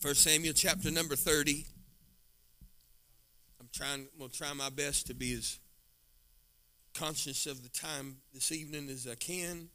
First 0.00 0.24
Samuel 0.24 0.52
chapter 0.52 0.90
number 0.90 1.16
30. 1.16 1.64
I'm 3.58 3.68
trying 3.72 4.06
I'm 4.12 4.18
gonna 4.18 4.30
try 4.30 4.52
my 4.52 4.68
best 4.68 5.06
to 5.06 5.14
be 5.14 5.32
as 5.32 5.58
conscious 6.92 7.46
of 7.46 7.62
the 7.62 7.70
time 7.70 8.18
this 8.34 8.52
evening 8.52 8.90
as 8.90 9.06
I 9.10 9.14
can. 9.14 9.68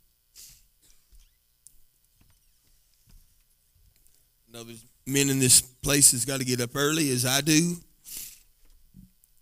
I 4.48 4.58
know 4.58 4.64
there's 4.64 4.86
men 5.08 5.30
in 5.30 5.40
this 5.40 5.60
place 5.60 6.12
has 6.12 6.24
got 6.24 6.40
to 6.40 6.46
get 6.46 6.62
up 6.62 6.76
early 6.76 7.10
as 7.10 7.26
I 7.26 7.42
do. 7.42 7.78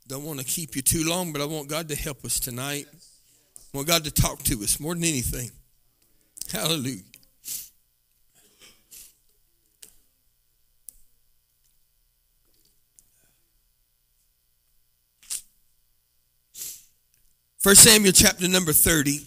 Don't 0.07 0.23
want 0.23 0.39
to 0.39 0.45
keep 0.45 0.77
you 0.77 0.81
too 0.81 1.03
long, 1.03 1.33
but 1.33 1.41
I 1.41 1.45
want 1.45 1.67
God 1.67 1.89
to 1.89 1.95
help 1.95 2.23
us 2.23 2.39
tonight. 2.39 2.87
I 2.93 3.77
want 3.77 3.87
God 3.87 4.05
to 4.05 4.11
talk 4.11 4.43
to 4.43 4.55
us 4.63 4.79
more 4.79 4.93
than 4.95 5.03
anything. 5.03 5.51
Hallelujah. 6.49 7.03
First 17.59 17.83
Samuel 17.83 18.13
chapter 18.13 18.47
number 18.47 18.71
30. 18.71 19.19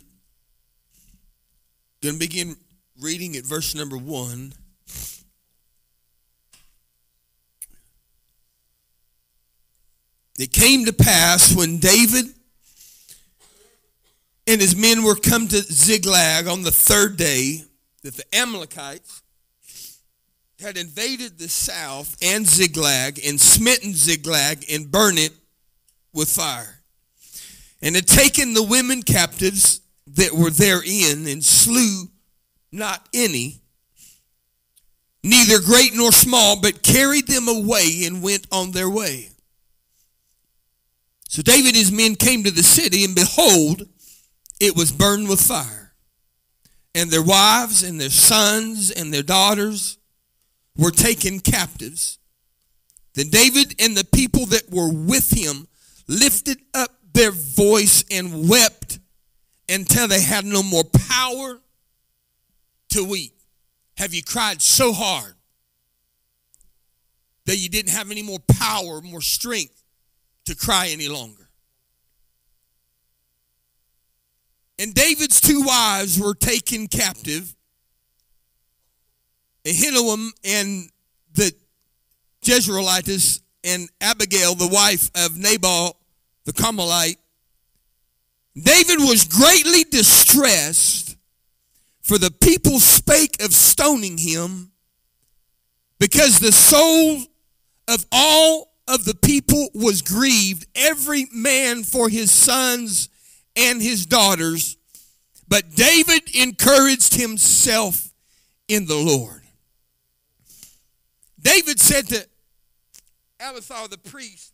Going 2.02 2.14
to 2.14 2.18
begin 2.18 2.56
reading 2.98 3.36
at 3.36 3.44
verse 3.44 3.74
number 3.74 3.98
1. 3.98 4.54
It 10.38 10.50
came 10.50 10.86
to 10.86 10.94
pass 10.94 11.54
when 11.54 11.76
David 11.76 12.24
and 14.46 14.62
his 14.62 14.74
men 14.74 15.04
were 15.04 15.14
come 15.14 15.46
to 15.48 15.58
Ziklag 15.58 16.46
on 16.46 16.62
the 16.62 16.70
third 16.70 17.18
day 17.18 17.62
that 18.02 18.14
the 18.14 18.24
Amalekites 18.34 19.22
had 20.58 20.78
invaded 20.78 21.38
the 21.38 21.50
south 21.50 22.16
and 22.22 22.46
Ziklag 22.46 23.20
and 23.22 23.38
smitten 23.38 23.92
Ziklag 23.92 24.64
and 24.70 24.90
burned 24.90 25.18
it 25.18 25.32
with 26.14 26.30
fire 26.30 26.81
and 27.82 27.96
had 27.96 28.06
taken 28.06 28.54
the 28.54 28.62
women 28.62 29.02
captives 29.02 29.80
that 30.06 30.32
were 30.32 30.50
therein 30.50 31.26
and 31.26 31.44
slew 31.44 32.08
not 32.70 33.06
any, 33.12 33.60
neither 35.22 35.60
great 35.60 35.94
nor 35.94 36.12
small, 36.12 36.60
but 36.60 36.82
carried 36.82 37.26
them 37.26 37.48
away 37.48 38.04
and 38.04 38.22
went 38.22 38.46
on 38.50 38.70
their 38.70 38.88
way. 38.88 39.28
So 41.28 41.42
David 41.42 41.68
and 41.68 41.76
his 41.76 41.92
men 41.92 42.14
came 42.14 42.44
to 42.44 42.50
the 42.50 42.62
city, 42.62 43.04
and 43.04 43.14
behold, 43.14 43.82
it 44.60 44.76
was 44.76 44.92
burned 44.92 45.28
with 45.28 45.40
fire. 45.40 45.94
And 46.94 47.10
their 47.10 47.22
wives 47.22 47.82
and 47.82 48.00
their 48.00 48.10
sons 48.10 48.90
and 48.90 49.12
their 49.12 49.22
daughters 49.22 49.98
were 50.76 50.90
taken 50.90 51.40
captives. 51.40 52.18
Then 53.14 53.28
David 53.28 53.74
and 53.80 53.96
the 53.96 54.04
people 54.04 54.46
that 54.46 54.70
were 54.70 54.92
with 54.92 55.30
him 55.30 55.68
lifted 56.06 56.58
up 56.74 56.90
their 57.12 57.30
voice 57.30 58.04
and 58.10 58.48
wept 58.48 58.98
until 59.68 60.08
they 60.08 60.20
had 60.20 60.44
no 60.44 60.62
more 60.62 60.84
power 60.84 61.60
to 62.90 63.04
weep. 63.04 63.34
Have 63.96 64.14
you 64.14 64.22
cried 64.22 64.60
so 64.60 64.92
hard 64.92 65.34
that 67.46 67.56
you 67.56 67.68
didn't 67.68 67.92
have 67.92 68.10
any 68.10 68.22
more 68.22 68.38
power, 68.38 69.00
more 69.00 69.20
strength 69.20 69.82
to 70.46 70.56
cry 70.56 70.88
any 70.88 71.08
longer? 71.08 71.48
And 74.78 74.94
David's 74.94 75.40
two 75.40 75.62
wives 75.62 76.18
were 76.18 76.34
taken 76.34 76.88
captive. 76.88 77.54
Ahinoam 79.64 80.30
and 80.44 80.90
the 81.34 81.52
Jezreelitess 82.42 83.40
and 83.62 83.88
Abigail, 84.00 84.56
the 84.56 84.66
wife 84.66 85.10
of 85.14 85.36
Nabal 85.36 85.96
the 86.44 86.52
Carmelite, 86.52 87.18
David 88.54 88.98
was 88.98 89.24
greatly 89.24 89.84
distressed, 89.84 91.16
for 92.02 92.18
the 92.18 92.30
people 92.30 92.80
spake 92.80 93.42
of 93.42 93.54
stoning 93.54 94.18
him, 94.18 94.72
because 95.98 96.38
the 96.38 96.52
soul 96.52 97.22
of 97.88 98.04
all 98.12 98.74
of 98.88 99.04
the 99.04 99.14
people 99.14 99.68
was 99.74 100.02
grieved, 100.02 100.66
every 100.74 101.26
man 101.32 101.84
for 101.84 102.08
his 102.08 102.30
sons 102.30 103.08
and 103.56 103.80
his 103.80 104.04
daughters. 104.06 104.76
But 105.48 105.74
David 105.74 106.34
encouraged 106.34 107.14
himself 107.14 108.12
in 108.68 108.86
the 108.86 108.96
Lord. 108.96 109.42
David 111.40 111.80
said 111.80 112.08
to 112.08 112.26
Abiathar 113.40 113.88
the 113.88 113.98
priest, 113.98 114.51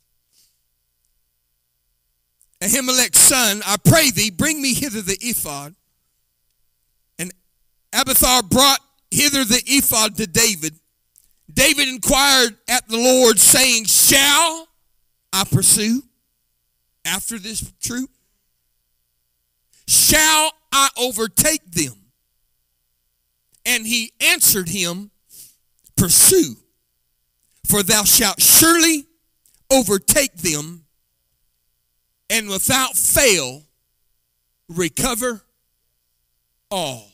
Ahimelech's 2.60 3.20
son, 3.20 3.62
I 3.64 3.76
pray 3.76 4.10
thee, 4.10 4.30
bring 4.30 4.60
me 4.60 4.74
hither 4.74 5.00
the 5.00 5.16
ephod. 5.20 5.74
And 7.18 7.32
Abiathar 7.92 8.42
brought 8.42 8.80
hither 9.10 9.44
the 9.44 9.62
ephod 9.66 10.16
to 10.16 10.26
David. 10.26 10.74
David 11.52 11.88
inquired 11.88 12.56
at 12.68 12.88
the 12.88 12.96
Lord, 12.96 13.38
saying, 13.38 13.84
Shall 13.84 14.68
I 15.32 15.44
pursue 15.44 16.02
after 17.04 17.38
this 17.38 17.72
troop? 17.80 18.10
Shall 19.86 20.52
I 20.72 20.88
overtake 20.98 21.64
them? 21.70 21.94
And 23.64 23.86
he 23.86 24.12
answered 24.20 24.68
him, 24.68 25.10
Pursue, 25.96 26.56
for 27.66 27.82
thou 27.82 28.04
shalt 28.04 28.40
surely 28.40 29.06
overtake 29.70 30.34
them 30.36 30.84
and 32.30 32.48
without 32.48 32.96
fail 32.96 33.62
recover 34.68 35.42
all. 36.70 37.10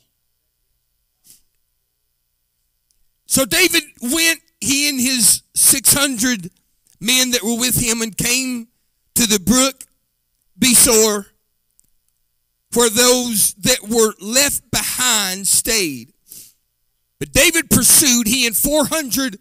So 3.27 3.45
David 3.45 3.83
went, 4.01 4.39
he 4.61 4.89
and 4.89 4.99
his 4.99 5.41
600 5.55 6.49
men 6.99 7.31
that 7.31 7.43
were 7.43 7.57
with 7.57 7.75
him, 7.75 8.01
and 8.01 8.15
came 8.15 8.67
to 9.15 9.27
the 9.27 9.39
brook 9.39 9.83
Besor, 10.57 11.25
where 12.73 12.89
those 12.89 13.53
that 13.55 13.87
were 13.89 14.13
left 14.21 14.69
behind 14.71 15.47
stayed. 15.47 16.13
But 17.19 17.31
David 17.31 17.69
pursued, 17.69 18.27
he 18.27 18.45
and 18.45 18.55
400 18.55 19.39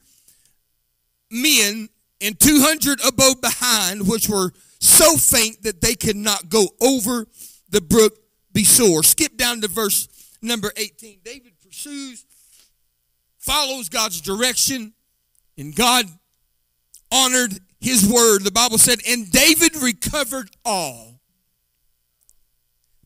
men 1.30 1.88
and 2.20 2.38
200 2.38 3.00
abode 3.04 3.40
behind, 3.40 4.08
which 4.08 4.28
were 4.28 4.52
so 4.84 5.16
faint 5.16 5.62
that 5.62 5.80
they 5.80 5.94
could 5.94 6.16
not 6.16 6.48
go 6.48 6.68
over 6.80 7.26
the 7.70 7.80
brook 7.80 8.18
Besor. 8.52 9.04
Skip 9.04 9.36
down 9.36 9.60
to 9.62 9.68
verse 9.68 10.08
number 10.42 10.72
18. 10.76 11.20
David 11.24 11.52
pursues, 11.64 12.24
follows 13.38 13.88
God's 13.88 14.20
direction, 14.20 14.92
and 15.56 15.74
God 15.74 16.06
honored 17.10 17.52
his 17.80 18.08
word. 18.08 18.44
The 18.44 18.50
Bible 18.50 18.78
said, 18.78 18.98
and 19.08 19.30
David 19.30 19.76
recovered 19.76 20.50
all 20.64 21.20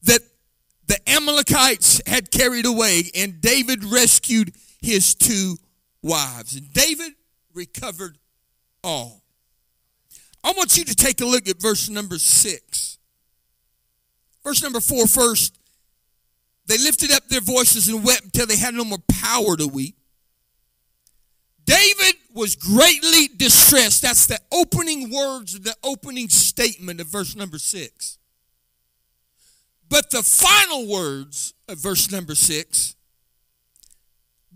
that 0.02 0.20
the 0.86 0.98
Amalekites 1.08 2.00
had 2.06 2.30
carried 2.30 2.66
away, 2.66 3.04
and 3.14 3.40
David 3.40 3.84
rescued 3.84 4.52
his 4.80 5.14
two 5.14 5.56
wives. 6.02 6.56
And 6.56 6.72
David 6.72 7.12
recovered 7.54 8.18
all. 8.82 9.22
I 10.48 10.52
want 10.52 10.78
you 10.78 10.84
to 10.86 10.94
take 10.94 11.20
a 11.20 11.26
look 11.26 11.46
at 11.46 11.60
verse 11.60 11.90
number 11.90 12.16
six. 12.16 12.96
Verse 14.42 14.62
number 14.62 14.80
four 14.80 15.06
first. 15.06 15.58
They 16.64 16.78
lifted 16.78 17.12
up 17.12 17.28
their 17.28 17.42
voices 17.42 17.86
and 17.88 18.02
wept 18.02 18.24
until 18.24 18.46
they 18.46 18.56
had 18.56 18.72
no 18.72 18.86
more 18.86 18.98
power 19.10 19.58
to 19.58 19.66
weep. 19.68 19.98
David 21.66 22.14
was 22.32 22.56
greatly 22.56 23.28
distressed. 23.36 24.00
That's 24.00 24.24
the 24.24 24.38
opening 24.50 25.10
words 25.14 25.60
the 25.60 25.76
opening 25.84 26.30
statement 26.30 26.98
of 27.02 27.08
verse 27.08 27.36
number 27.36 27.58
six. 27.58 28.16
But 29.90 30.10
the 30.10 30.22
final 30.22 30.88
words 30.88 31.52
of 31.68 31.76
verse 31.76 32.10
number 32.10 32.34
six, 32.34 32.96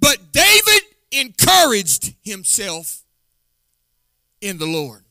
but 0.01 0.33
David 0.33 0.83
encouraged 1.11 2.15
himself 2.25 3.03
in 4.41 4.57
the 4.57 4.67
Lord 4.67 5.05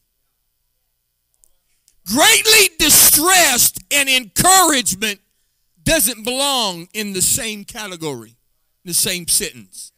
greatly 2.11 2.75
distressed 2.77 3.79
and 3.91 4.09
encouragement 4.09 5.19
doesn't 5.83 6.23
belong 6.23 6.87
in 6.93 7.13
the 7.13 7.21
same 7.21 7.63
category, 7.63 8.35
the 8.83 8.93
same 8.93 9.27
sentence. 9.27 9.91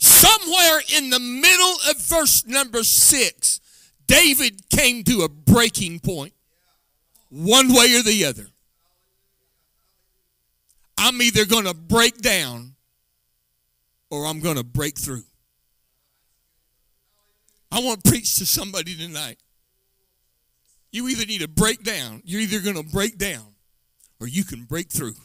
Somewhere 0.00 0.80
in 0.96 1.10
the 1.10 1.20
middle 1.20 1.76
of 1.90 1.98
verse 1.98 2.46
number 2.46 2.82
six, 2.82 3.60
David 4.06 4.68
came 4.70 5.04
to 5.04 5.22
a 5.22 5.28
breaking 5.28 6.00
point, 6.00 6.32
one 7.30 7.68
way 7.68 7.94
or 7.94 8.02
the 8.02 8.24
other. 8.24 8.46
I'm 10.98 11.20
either 11.20 11.44
going 11.44 11.64
to 11.64 11.74
break 11.74 12.18
down 12.18 12.74
or 14.10 14.26
I'm 14.26 14.40
going 14.40 14.56
to 14.56 14.64
break 14.64 14.98
through. 14.98 15.24
I 17.70 17.80
want 17.80 18.04
to 18.04 18.10
preach 18.10 18.36
to 18.36 18.46
somebody 18.46 18.94
tonight. 18.96 19.38
You 20.94 21.08
either 21.08 21.26
need 21.26 21.40
to 21.40 21.48
break 21.48 21.82
down, 21.82 22.22
you're 22.24 22.40
either 22.40 22.60
going 22.60 22.76
to 22.76 22.88
break 22.88 23.18
down, 23.18 23.42
or 24.20 24.28
you 24.28 24.44
can 24.44 24.62
break 24.62 24.90
through. 24.90 25.16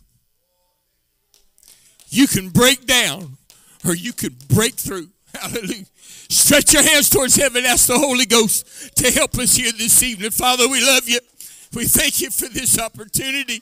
You 2.09 2.25
can 2.25 2.49
break 2.49 2.87
down, 2.87 3.37
or 3.85 3.93
you 3.93 4.11
can 4.11 4.35
break 4.47 4.73
through. 4.73 5.09
Hallelujah. 5.39 5.85
Stretch 6.27 6.73
your 6.73 6.81
hands 6.81 7.11
towards 7.11 7.35
heaven. 7.35 7.65
Ask 7.65 7.85
the 7.85 7.99
Holy 7.99 8.25
Ghost 8.25 8.97
to 8.97 9.11
help 9.11 9.35
us 9.35 9.57
here 9.57 9.71
this 9.71 10.01
evening. 10.01 10.31
Father, 10.31 10.67
we 10.67 10.83
love 10.83 11.07
you. 11.07 11.19
We 11.75 11.85
thank 11.85 12.19
you 12.19 12.31
for 12.31 12.49
this 12.49 12.79
opportunity. 12.79 13.61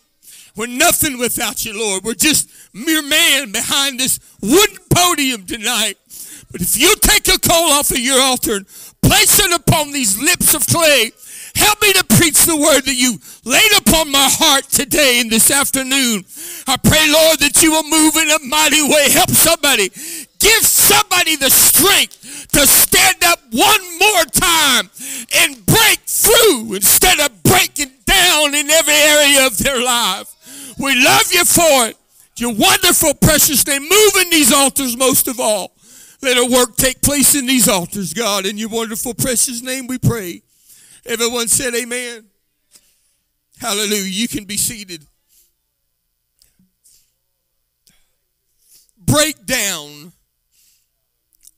We're 0.56 0.68
nothing 0.68 1.20
without 1.20 1.66
you, 1.66 1.78
Lord. 1.78 2.06
We're 2.06 2.14
just 2.14 2.50
mere 2.74 3.02
man 3.02 3.52
behind 3.52 4.00
this 4.00 4.18
wooden 4.42 4.78
podium 4.96 5.46
tonight. 5.46 5.98
But 6.54 6.62
if 6.62 6.78
you 6.80 6.96
take 7.02 7.28
a 7.28 7.38
coal 7.38 7.72
off 7.72 7.92
of 7.92 8.00
your 8.00 8.22
altar 8.22 8.56
and 8.56 8.68
place 9.02 9.40
it 9.40 9.52
upon 9.52 9.92
these 9.92 10.18
lips 10.18 10.54
of 10.54 10.66
clay, 10.66 11.12
help 11.58 11.82
me 11.82 11.94
to 11.94 12.04
preach 12.04 12.46
the 12.46 12.56
word 12.56 12.86
that 12.86 12.96
you 12.96 13.20
laid 13.44 13.72
upon 13.82 14.12
my 14.12 14.30
heart 14.30 14.64
today 14.70 15.20
and 15.20 15.32
this 15.32 15.52
afternoon. 15.52 16.24
I 16.68 16.78
pray, 16.78 17.10
Lord, 17.12 17.40
that 17.40 17.62
you 17.62 17.72
will 17.72 17.84
move 17.84 18.16
in 18.16 18.30
a 18.30 18.40
mighty 18.48 18.84
way. 18.84 19.10
Help 19.10 19.30
somebody. 19.32 19.90
Give 20.40 20.64
somebody 20.64 21.36
the 21.36 21.50
strength 21.50 22.48
to 22.54 22.68
stand 22.68 23.24
up 23.26 23.40
one 23.52 24.00
more 24.00 24.26
time 24.32 24.90
and 25.36 25.66
break 25.66 26.00
through 26.06 26.76
instead 26.76 27.20
of 27.20 27.44
breaking 27.44 27.92
down 28.06 28.54
in 28.54 28.70
every 28.70 28.94
area 28.94 29.46
of 29.46 29.58
their 29.58 29.84
life. 29.84 30.34
We 30.78 30.96
love 31.04 31.32
you 31.32 31.44
for 31.44 31.88
it. 31.88 31.98
Your 32.38 32.54
wonderful, 32.54 33.16
precious 33.16 33.66
name. 33.66 33.82
Move 33.82 34.14
in 34.22 34.30
these 34.30 34.54
altars 34.54 34.96
most 34.96 35.28
of 35.28 35.40
all. 35.40 35.72
Let 36.22 36.38
a 36.38 36.46
work 36.46 36.76
take 36.76 37.02
place 37.02 37.36
in 37.36 37.46
these 37.46 37.68
altars, 37.68 38.14
God. 38.14 38.46
In 38.46 38.58
your 38.58 38.70
wonderful, 38.70 39.14
precious 39.14 39.62
name 39.62 39.88
we 39.88 39.98
pray. 39.98 40.42
Everyone 41.08 41.48
said 41.48 41.74
amen. 41.74 42.26
Hallelujah. 43.60 44.04
You 44.04 44.28
can 44.28 44.44
be 44.44 44.58
seated. 44.58 45.06
Break 48.98 49.46
down 49.46 50.12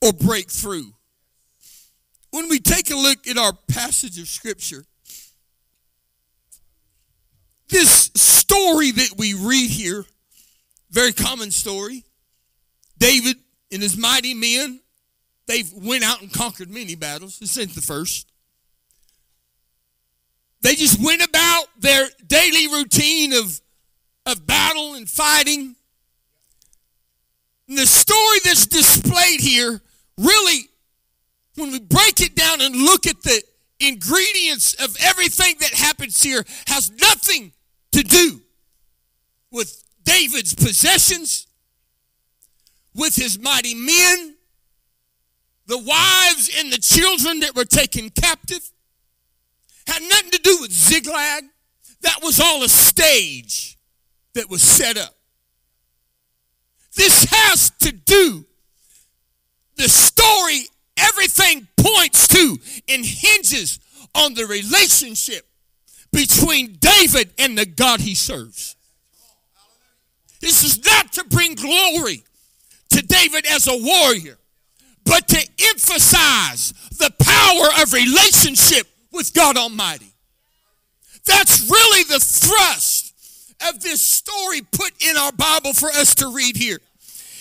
or 0.00 0.12
break 0.12 0.50
through. 0.50 0.92
When 2.30 2.48
we 2.48 2.60
take 2.60 2.90
a 2.90 2.96
look 2.96 3.26
at 3.26 3.36
our 3.36 3.52
passage 3.52 4.20
of 4.20 4.28
Scripture, 4.28 4.84
this 7.68 8.12
story 8.14 8.92
that 8.92 9.14
we 9.18 9.34
read 9.34 9.68
here, 9.68 10.04
very 10.92 11.12
common 11.12 11.50
story. 11.50 12.04
David 12.98 13.36
and 13.72 13.82
his 13.82 13.96
mighty 13.96 14.32
men, 14.32 14.80
they've 15.48 15.72
went 15.72 16.04
out 16.04 16.20
and 16.22 16.32
conquered 16.32 16.70
many 16.70 16.94
battles. 16.94 17.40
Ain't 17.58 17.74
the 17.74 17.80
first. 17.80 18.29
They 20.62 20.74
just 20.74 21.02
went 21.02 21.22
about 21.22 21.64
their 21.78 22.06
daily 22.26 22.68
routine 22.68 23.32
of, 23.32 23.60
of 24.26 24.46
battle 24.46 24.94
and 24.94 25.08
fighting. 25.08 25.74
And 27.68 27.78
the 27.78 27.86
story 27.86 28.38
that's 28.44 28.66
displayed 28.66 29.40
here 29.40 29.80
really, 30.18 30.68
when 31.56 31.72
we 31.72 31.80
break 31.80 32.20
it 32.20 32.34
down 32.34 32.60
and 32.60 32.74
look 32.76 33.06
at 33.06 33.22
the 33.22 33.42
ingredients 33.78 34.74
of 34.74 34.96
everything 35.00 35.54
that 35.60 35.72
happens 35.72 36.22
here, 36.22 36.44
has 36.66 36.90
nothing 37.00 37.52
to 37.92 38.02
do 38.02 38.42
with 39.50 39.84
David's 40.04 40.54
possessions, 40.54 41.46
with 42.94 43.16
his 43.16 43.38
mighty 43.38 43.74
men, 43.74 44.36
the 45.66 45.78
wives 45.78 46.50
and 46.58 46.72
the 46.72 46.78
children 46.78 47.40
that 47.40 47.54
were 47.54 47.64
taken 47.64 48.10
captive. 48.10 48.70
Had 49.90 50.02
nothing 50.02 50.30
to 50.30 50.38
do 50.38 50.58
with 50.60 50.70
Ziklag. 50.70 51.44
That 52.02 52.20
was 52.22 52.38
all 52.38 52.62
a 52.62 52.68
stage 52.68 53.76
that 54.34 54.48
was 54.48 54.62
set 54.62 54.96
up. 54.96 55.16
This 56.94 57.24
has 57.28 57.70
to 57.80 57.90
do, 57.90 58.46
the 59.76 59.88
story, 59.88 60.66
everything 60.96 61.66
points 61.76 62.28
to 62.28 62.58
and 62.88 63.04
hinges 63.04 63.80
on 64.14 64.34
the 64.34 64.46
relationship 64.46 65.48
between 66.12 66.76
David 66.78 67.30
and 67.36 67.58
the 67.58 67.66
God 67.66 68.00
he 68.00 68.14
serves. 68.14 68.76
This 70.40 70.62
is 70.62 70.84
not 70.84 71.12
to 71.14 71.24
bring 71.24 71.54
glory 71.56 72.22
to 72.90 73.02
David 73.02 73.44
as 73.46 73.66
a 73.66 73.76
warrior, 73.76 74.38
but 75.04 75.26
to 75.28 75.48
emphasize 75.70 76.74
the 76.98 77.12
power 77.18 77.82
of 77.82 77.92
relationship 77.92 78.86
with 79.12 79.34
God 79.34 79.56
Almighty. 79.56 80.12
That's 81.26 81.68
really 81.70 82.04
the 82.04 82.20
thrust 82.20 83.14
of 83.68 83.82
this 83.82 84.00
story 84.00 84.62
put 84.62 84.92
in 85.04 85.16
our 85.16 85.32
Bible 85.32 85.72
for 85.74 85.88
us 85.88 86.14
to 86.16 86.32
read 86.34 86.56
here. 86.56 86.78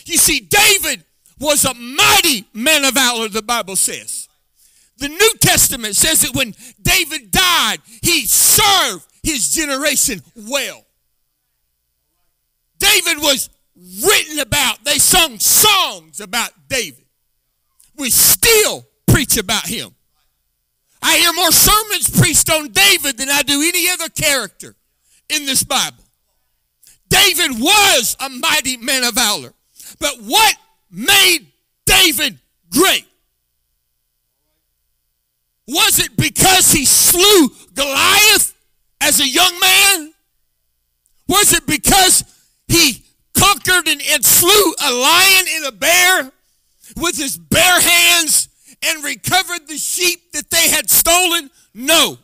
You 0.06 0.18
see, 0.18 0.40
David 0.40 1.04
was 1.40 1.66
a 1.66 1.74
mighty 1.74 2.46
man 2.54 2.84
of 2.84 2.94
valor, 2.94 3.30
the 3.30 3.42
Bible 3.42 3.76
says. 3.76 4.28
The 4.98 5.08
New 5.08 5.34
Testament 5.40 5.96
says 5.96 6.22
that 6.22 6.36
when 6.36 6.54
David 6.82 7.32
died, 7.32 7.78
he 8.02 8.26
served 8.26 9.06
his 9.24 9.54
generation 9.54 10.22
well. 10.36 10.84
David 12.80 13.18
was 13.20 13.50
written 14.04 14.40
about. 14.40 14.84
They 14.84 14.98
sung 14.98 15.40
songs 15.40 16.20
about 16.20 16.52
David. 16.68 17.06
We 17.96 18.10
still 18.10 18.86
preach 19.08 19.38
about 19.38 19.68
him. 19.68 19.96
I 21.02 21.18
hear 21.18 21.34
more 21.34 21.52
sermons 21.52 22.10
preached 22.10 22.50
on 22.50 22.70
David 22.72 23.18
than 23.18 23.30
I 23.30 23.42
do 23.44 23.62
any 23.62 23.90
other 23.90 24.10
character 24.10 24.76
in 25.30 25.46
this 25.46 25.64
Bible. 25.64 26.04
David 27.08 27.60
was 27.60 28.16
a 28.20 28.30
mighty 28.30 28.78
man 28.78 29.04
of 29.04 29.16
valor. 29.16 29.54
But 30.00 30.18
what 30.22 30.56
made 30.92 31.48
David 31.86 32.38
great? 32.70 33.06
Was 35.68 36.00
it 36.00 36.16
because 36.18 36.72
he 36.72 36.86
slew 36.86 37.50
Goliath 37.74 38.56
as 39.02 39.20
a 39.20 39.28
young 39.28 39.60
man? 39.60 40.14
Was 41.28 41.54
it 41.54 41.66
because 41.68 42.24
he 42.68 43.04
conquered 43.36 43.88
and, 43.88 44.02
and 44.12 44.26
slew 44.26 44.74
a 44.84 44.92
lion 44.92 45.46
and 45.56 45.66
a 45.66 45.72
bear 45.72 46.32
with 46.98 47.18
his 47.18 47.38
bare 47.38 47.80
hands 47.80 48.49
and 48.86 49.04
recovered 49.04 49.68
the 49.68 49.78
sheep 49.78 50.32
that 50.34 50.50
they 50.50 50.70
had 50.70 50.90
stolen? 50.90 51.50
No. 51.74 52.18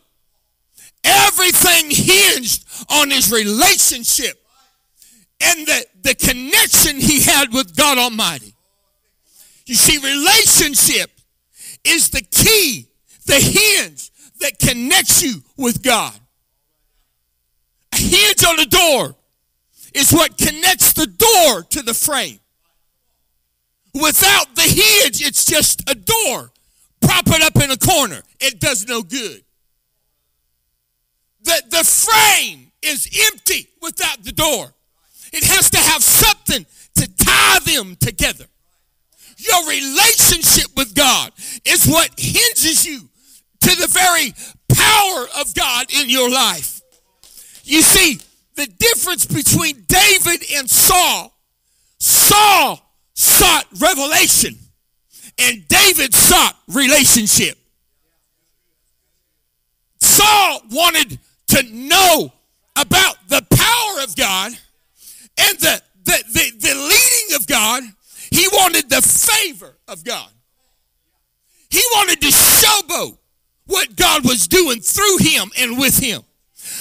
Everything 1.04 1.90
hinged 1.90 2.64
on 2.90 3.10
his 3.10 3.30
relationship 3.30 4.42
and 5.40 5.66
the, 5.66 5.86
the 6.02 6.14
connection 6.14 6.96
he 6.96 7.22
had 7.22 7.52
with 7.52 7.76
God 7.76 7.98
Almighty. 7.98 8.54
You 9.66 9.74
see, 9.74 9.98
relationship 9.98 11.10
is 11.84 12.10
the 12.10 12.22
key, 12.22 12.88
the 13.26 13.34
hinge 13.34 14.10
that 14.40 14.58
connects 14.58 15.22
you 15.22 15.42
with 15.56 15.82
God. 15.82 16.14
A 17.92 17.96
hinge 17.96 18.44
on 18.44 18.56
the 18.56 18.66
door 18.66 19.16
is 19.94 20.12
what 20.12 20.36
connects 20.36 20.92
the 20.92 21.06
door 21.06 21.62
to 21.70 21.82
the 21.82 21.94
frame. 21.94 22.38
Without 24.02 24.54
the 24.54 24.62
hinge, 24.62 25.24
it's 25.24 25.44
just 25.46 25.88
a 25.88 25.94
door. 25.94 26.50
Prop 27.00 27.26
it 27.28 27.42
up 27.42 27.62
in 27.62 27.70
a 27.70 27.78
corner. 27.78 28.22
It 28.40 28.60
does 28.60 28.86
no 28.86 29.02
good. 29.02 29.42
The, 31.42 31.62
the 31.70 31.84
frame 31.84 32.72
is 32.82 33.08
empty 33.32 33.68
without 33.80 34.22
the 34.22 34.32
door. 34.32 34.74
It 35.32 35.44
has 35.44 35.70
to 35.70 35.78
have 35.78 36.02
something 36.02 36.66
to 36.96 37.08
tie 37.16 37.58
them 37.60 37.96
together. 37.96 38.44
Your 39.38 39.68
relationship 39.68 40.66
with 40.76 40.94
God 40.94 41.32
is 41.64 41.86
what 41.86 42.10
hinges 42.18 42.84
you 42.84 43.08
to 43.60 43.76
the 43.76 43.86
very 43.86 44.34
power 44.74 45.26
of 45.40 45.54
God 45.54 45.86
in 45.92 46.10
your 46.10 46.30
life. 46.30 46.82
You 47.64 47.80
see, 47.80 48.20
the 48.56 48.66
difference 48.66 49.24
between 49.24 49.84
David 49.88 50.42
and 50.54 50.68
Saul. 50.68 51.32
Saul 51.98 52.85
sought 53.16 53.64
revelation, 53.80 54.56
and 55.38 55.66
David 55.66 56.14
sought 56.14 56.56
relationship. 56.68 57.58
Saul 59.98 60.60
wanted 60.70 61.18
to 61.48 61.62
know 61.72 62.32
about 62.76 63.16
the 63.28 63.44
power 63.50 64.04
of 64.04 64.14
God 64.16 64.52
and 65.38 65.58
the, 65.58 65.82
the, 66.04 66.24
the, 66.32 66.50
the 66.58 66.74
leading 66.74 67.36
of 67.36 67.46
God. 67.46 67.82
He 68.30 68.46
wanted 68.52 68.90
the 68.90 69.02
favor 69.02 69.74
of 69.88 70.04
God. 70.04 70.28
He 71.70 71.82
wanted 71.94 72.20
to 72.20 72.28
showboat 72.28 73.16
what 73.66 73.96
God 73.96 74.24
was 74.24 74.46
doing 74.46 74.80
through 74.80 75.18
him 75.18 75.50
and 75.58 75.78
with 75.78 75.98
him. 75.98 76.22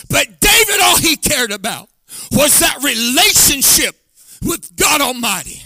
But 0.10 0.40
David, 0.40 0.82
all 0.82 0.98
he 0.98 1.16
cared 1.16 1.52
about 1.52 1.90
was 2.32 2.60
that 2.60 2.84
relationship 2.84 3.96
with 4.42 4.76
God 4.76 5.02
Almighty. 5.02 5.65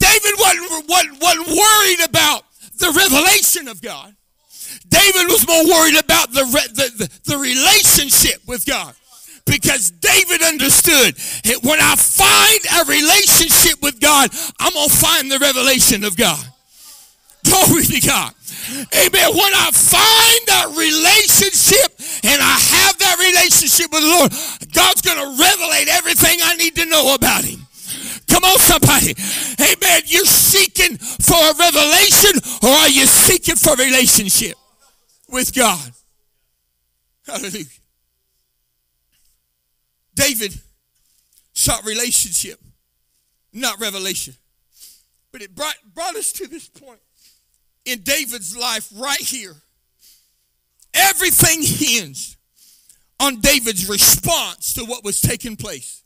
David 0.00 0.34
wasn't, 0.38 0.88
wasn't, 0.88 1.22
wasn't 1.22 1.48
worried 1.48 2.02
about 2.08 2.42
the 2.78 2.90
revelation 2.90 3.68
of 3.68 3.80
God. 3.80 4.16
David 4.88 5.28
was 5.28 5.46
more 5.46 5.64
worried 5.68 5.98
about 5.98 6.32
the, 6.32 6.42
the, 6.74 7.04
the, 7.04 7.32
the 7.32 7.38
relationship 7.38 8.40
with 8.46 8.66
God 8.66 8.94
because 9.46 9.90
David 9.90 10.42
understood 10.42 11.14
that 11.44 11.60
when 11.62 11.78
I 11.80 11.94
find 11.96 12.60
a 12.80 12.90
relationship 12.90 13.82
with 13.82 14.00
God, 14.00 14.30
I'm 14.58 14.72
going 14.72 14.88
to 14.88 14.96
find 14.96 15.30
the 15.30 15.38
revelation 15.38 16.04
of 16.04 16.16
God. 16.16 16.42
Glory 17.44 17.84
to 17.84 18.00
God. 18.06 18.34
Amen. 18.70 19.30
When 19.32 19.52
I 19.56 19.70
find 19.72 20.40
that 20.46 20.68
relationship 20.76 21.90
and 22.22 22.38
I 22.42 22.56
have 22.58 22.98
that 22.98 23.16
relationship 23.18 23.90
with 23.90 24.02
the 24.02 24.10
Lord, 24.10 24.30
God's 24.72 25.02
going 25.02 25.18
to 25.18 25.42
revelate 25.42 25.88
everything 25.88 26.38
I 26.42 26.56
need 26.56 26.76
to 26.76 26.84
know 26.86 27.14
about 27.14 27.44
Him. 27.44 27.66
Come 28.30 28.44
on, 28.44 28.58
somebody. 28.58 29.14
Amen. 29.60 30.02
You're 30.06 30.24
seeking 30.24 30.96
for 30.96 31.36
a 31.36 31.54
revelation 31.58 32.40
or 32.62 32.70
are 32.70 32.88
you 32.88 33.06
seeking 33.06 33.56
for 33.56 33.74
a 33.74 33.76
relationship 33.76 34.56
with 35.28 35.54
God? 35.54 35.92
Hallelujah. 37.26 37.64
David 40.14 40.54
sought 41.52 41.84
relationship, 41.84 42.60
not 43.52 43.80
revelation. 43.80 44.34
But 45.32 45.42
it 45.42 45.54
brought, 45.54 45.76
brought 45.94 46.16
us 46.16 46.32
to 46.32 46.46
this 46.46 46.68
point 46.68 47.00
in 47.84 48.00
David's 48.02 48.56
life 48.56 48.88
right 48.96 49.20
here. 49.20 49.54
Everything 50.92 51.62
hinged 51.62 52.36
on 53.20 53.40
David's 53.40 53.88
response 53.88 54.74
to 54.74 54.84
what 54.84 55.04
was 55.04 55.20
taking 55.20 55.56
place 55.56 56.02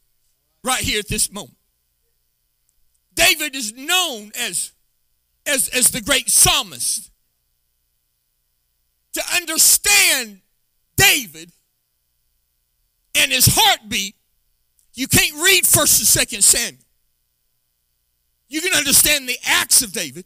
right 0.62 0.83
here 0.83 0.99
at 0.99 1.09
this 1.09 1.33
moment. 1.33 1.57
David 3.14 3.54
is 3.54 3.73
known 3.73 4.33
as, 4.38 4.73
as, 5.47 5.68
as 5.68 5.90
the 5.90 6.00
great 6.00 6.28
psalmist. 6.28 7.11
To 9.14 9.23
understand 9.37 10.40
David 10.97 11.52
and 13.14 13.30
his 13.30 13.47
heartbeat, 13.49 14.16
you 14.94 15.06
can't 15.06 15.35
read 15.35 15.66
first 15.66 16.00
and 16.00 16.09
second 16.09 16.42
Samuel. 16.42 16.83
You 18.49 18.61
can 18.61 18.73
understand 18.75 19.28
the 19.28 19.38
acts 19.44 19.83
of 19.83 19.92
David, 19.92 20.25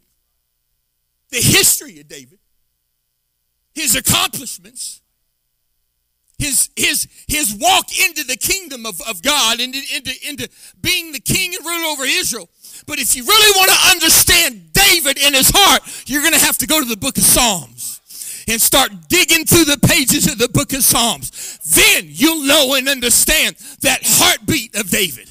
the 1.29 1.37
history 1.37 1.99
of 1.99 2.07
David, 2.07 2.39
his 3.73 3.95
accomplishments, 3.95 5.01
his 6.39 6.69
his 6.75 7.07
his 7.27 7.53
walk 7.53 7.85
into 7.99 8.23
the 8.23 8.37
kingdom 8.37 8.85
of, 8.85 8.99
of 9.07 9.21
God 9.21 9.59
and 9.59 9.75
into, 9.75 9.95
into, 9.95 10.11
into 10.27 10.49
being 10.81 11.11
the 11.11 11.19
king 11.19 11.53
and 11.53 11.65
ruler 11.65 11.85
over 11.87 12.05
Israel. 12.05 12.49
But 12.87 12.99
if 12.99 13.15
you 13.15 13.23
really 13.25 13.59
want 13.59 13.71
to 13.71 13.91
understand 13.91 14.73
David 14.73 15.19
in 15.19 15.33
his 15.33 15.51
heart, 15.53 15.81
you're 16.07 16.21
going 16.21 16.33
to 16.33 16.39
have 16.39 16.57
to 16.59 16.67
go 16.67 16.79
to 16.79 16.87
the 16.87 16.97
book 16.97 17.17
of 17.17 17.23
Psalms 17.23 17.99
and 18.47 18.59
start 18.59 18.91
digging 19.09 19.45
through 19.45 19.65
the 19.65 19.77
pages 19.77 20.31
of 20.31 20.39
the 20.39 20.49
book 20.49 20.73
of 20.73 20.81
Psalms. 20.81 21.59
Then 21.75 22.05
you'll 22.07 22.45
know 22.45 22.73
and 22.75 22.89
understand 22.89 23.57
that 23.81 23.99
heartbeat 24.03 24.75
of 24.75 24.89
David. 24.89 25.29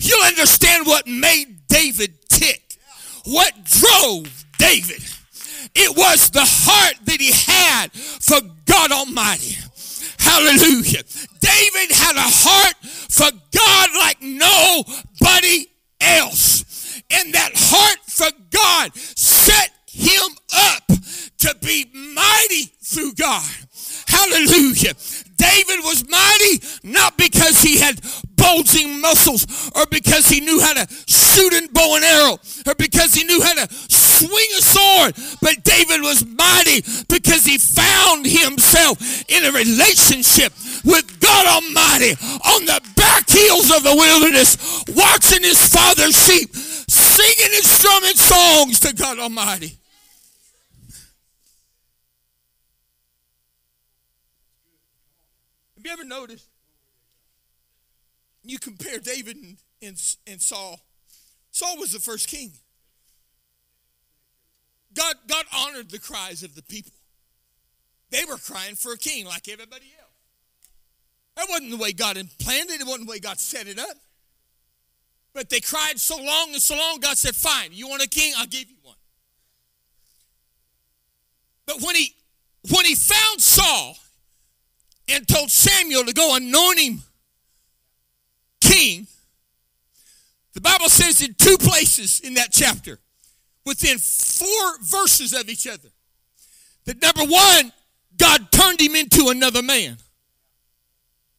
You'll 0.00 0.24
understand 0.24 0.86
what 0.86 1.06
made 1.06 1.66
David 1.68 2.12
tick, 2.28 2.62
what 3.24 3.52
drove 3.64 4.44
David. 4.58 5.02
It 5.74 5.96
was 5.96 6.30
the 6.30 6.44
heart 6.44 6.96
that 7.04 7.20
he 7.20 7.32
had 7.32 7.92
for 7.92 8.40
God 8.66 8.92
Almighty. 8.92 9.56
Hallelujah. 10.32 11.02
David 11.40 11.92
had 11.92 12.16
a 12.16 12.24
heart 12.24 12.74
for 12.86 13.28
God 13.52 13.88
like 13.98 14.22
nobody 14.22 15.66
else. 16.00 17.02
And 17.10 17.34
that 17.34 17.52
heart 17.54 17.98
for 18.06 18.30
God 18.50 18.96
set 18.96 19.68
him 19.86 20.32
up 20.56 20.86
to 21.36 21.54
be 21.60 21.84
mighty 21.92 22.72
through 22.82 23.12
God. 23.12 23.44
Hallelujah. 24.08 24.94
David 25.36 25.84
was 25.84 26.08
mighty 26.08 26.62
not 26.82 27.18
because 27.18 27.60
he 27.60 27.78
had 27.78 28.00
bulging 28.42 29.00
muscles 29.00 29.70
or 29.76 29.86
because 29.86 30.28
he 30.28 30.40
knew 30.40 30.60
how 30.60 30.74
to 30.74 30.86
shoot 31.06 31.54
and 31.54 31.72
bow 31.72 31.94
and 31.94 32.04
arrow 32.04 32.38
or 32.66 32.74
because 32.74 33.14
he 33.14 33.22
knew 33.24 33.40
how 33.40 33.54
to 33.54 33.66
swing 33.70 34.50
a 34.58 34.62
sword, 34.62 35.14
but 35.40 35.62
David 35.64 36.02
was 36.02 36.26
mighty 36.26 36.82
because 37.08 37.44
he 37.46 37.58
found 37.58 38.26
himself 38.26 38.98
in 39.30 39.44
a 39.44 39.52
relationship 39.52 40.52
with 40.84 41.06
God 41.20 41.46
Almighty 41.46 42.12
on 42.44 42.66
the 42.66 42.80
back 42.96 43.30
heels 43.30 43.70
of 43.70 43.82
the 43.82 43.94
wilderness, 43.94 44.56
watching 44.94 45.42
his 45.42 45.58
father's 45.68 46.16
sheep, 46.26 46.54
singing 46.54 47.54
and 47.54 47.64
strumming 47.64 48.16
songs 48.16 48.80
to 48.80 48.94
God 48.94 49.18
Almighty. 49.18 49.78
Have 55.76 55.86
you 55.86 55.92
ever 55.92 56.04
noticed? 56.04 56.51
You 58.44 58.58
compare 58.58 58.98
David 58.98 59.36
and, 59.36 59.56
and, 59.80 60.16
and 60.26 60.40
Saul. 60.40 60.80
Saul 61.50 61.78
was 61.78 61.92
the 61.92 62.00
first 62.00 62.28
king. 62.28 62.52
God, 64.94 65.14
God 65.26 65.44
honored 65.54 65.90
the 65.90 65.98
cries 65.98 66.42
of 66.42 66.54
the 66.54 66.62
people. 66.62 66.92
They 68.10 68.24
were 68.24 68.36
crying 68.36 68.74
for 68.74 68.92
a 68.92 68.98
king 68.98 69.24
like 69.24 69.48
everybody 69.48 69.86
else. 69.98 70.10
That 71.36 71.46
wasn't 71.48 71.70
the 71.70 71.78
way 71.78 71.92
God 71.92 72.16
planned 72.38 72.70
it, 72.70 72.80
it 72.80 72.86
wasn't 72.86 73.06
the 73.06 73.10
way 73.10 73.18
God 73.18 73.38
set 73.38 73.66
it 73.66 73.78
up. 73.78 73.96
But 75.32 75.48
they 75.48 75.60
cried 75.60 75.98
so 75.98 76.16
long 76.16 76.50
and 76.52 76.60
so 76.60 76.76
long, 76.76 77.00
God 77.00 77.16
said, 77.16 77.34
Fine, 77.34 77.70
you 77.72 77.88
want 77.88 78.02
a 78.02 78.08
king? 78.08 78.34
I'll 78.36 78.46
give 78.46 78.68
you 78.68 78.76
one. 78.82 78.96
But 81.64 81.80
when 81.80 81.96
he 81.96 82.14
when 82.70 82.84
he 82.84 82.94
found 82.94 83.40
Saul 83.40 83.96
and 85.08 85.26
told 85.26 85.50
Samuel 85.50 86.04
to 86.04 86.12
go 86.12 86.36
anoint 86.36 86.78
him 86.78 87.02
king, 88.72 89.06
the 90.54 90.60
Bible 90.60 90.88
says 90.88 91.22
in 91.22 91.34
two 91.34 91.56
places 91.58 92.20
in 92.20 92.34
that 92.34 92.48
chapter 92.50 92.98
within 93.64 93.98
four 93.98 94.78
verses 94.82 95.32
of 95.32 95.48
each 95.48 95.66
other. 95.66 95.88
That 96.84 97.00
number 97.00 97.24
one, 97.24 97.72
God 98.16 98.50
turned 98.50 98.80
him 98.80 98.96
into 98.96 99.28
another 99.28 99.62
man. 99.62 99.96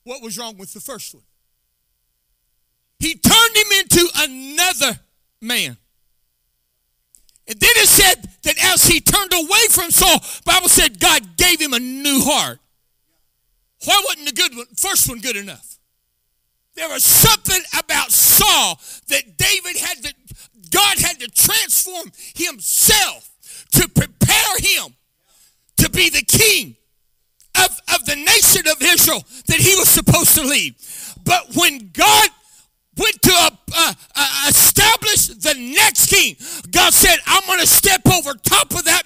What 0.03 0.21
was 0.21 0.37
wrong 0.37 0.57
with 0.57 0.73
the 0.73 0.79
first 0.79 1.13
one? 1.13 1.23
He 2.99 3.15
turned 3.15 3.55
him 3.55 3.71
into 3.79 4.07
another 4.17 4.99
man. 5.41 5.77
And 7.45 7.59
then 7.59 7.69
it 7.75 7.87
said 7.87 8.29
that 8.43 8.73
as 8.73 8.85
he 8.85 9.01
turned 9.01 9.33
away 9.33 9.67
from 9.69 9.91
Saul, 9.91 10.19
Bible 10.45 10.69
said 10.69 10.99
God 10.99 11.35
gave 11.35 11.59
him 11.59 11.73
a 11.73 11.79
new 11.79 12.21
heart. 12.23 12.59
Why 13.83 14.01
wasn't 14.07 14.27
the 14.27 14.33
good 14.33 14.55
one, 14.55 14.67
first 14.77 15.09
one 15.09 15.19
good 15.19 15.35
enough? 15.35 15.77
There 16.75 16.89
was 16.89 17.03
something 17.03 17.61
about 17.77 18.11
Saul 18.11 18.79
that 19.09 19.37
David 19.37 19.77
had 19.77 20.03
to 20.03 20.13
God 20.71 20.97
had 20.97 21.19
to 21.19 21.29
transform 21.29 22.11
himself 22.35 23.29
to 23.73 23.87
prepare 23.89 24.57
him 24.57 24.95
to 25.77 25.89
be 25.89 26.09
the 26.09 26.23
king 26.23 26.75
of, 27.57 27.79
of 27.93 28.05
the 28.05 28.15
nation 28.15 28.63
of 28.67 28.81
Israel 28.81 29.23
that 29.47 29.57
he 29.57 29.75
was 29.75 29.87
supposed 29.87 30.33
to 30.35 30.41
lead. 30.41 30.73
But 31.23 31.55
when 31.55 31.91
God 31.93 32.29
went 32.97 33.21
to 33.21 33.31
uh, 33.31 33.49
uh, 33.75 33.93
uh, 34.15 34.45
establish 34.49 35.27
the 35.27 35.55
next 35.75 36.09
king. 36.09 36.35
God 36.71 36.93
said, 36.93 37.17
I'm 37.25 37.45
going 37.47 37.59
to 37.59 37.67
step 37.67 38.01
over 38.07 38.33
top 38.35 38.71
of 38.71 38.85
that 38.85 39.03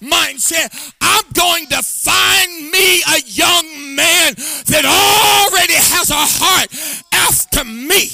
mindset. 0.00 0.92
I'm 1.00 1.24
going 1.32 1.66
to 1.68 1.82
find 1.82 2.70
me 2.70 3.02
a 3.02 3.20
young 3.26 3.94
man 3.94 4.34
that 4.66 4.84
already 4.84 5.74
has 5.74 6.10
a 6.10 6.14
heart 6.18 6.70
after 7.12 7.64
me. 7.64 8.10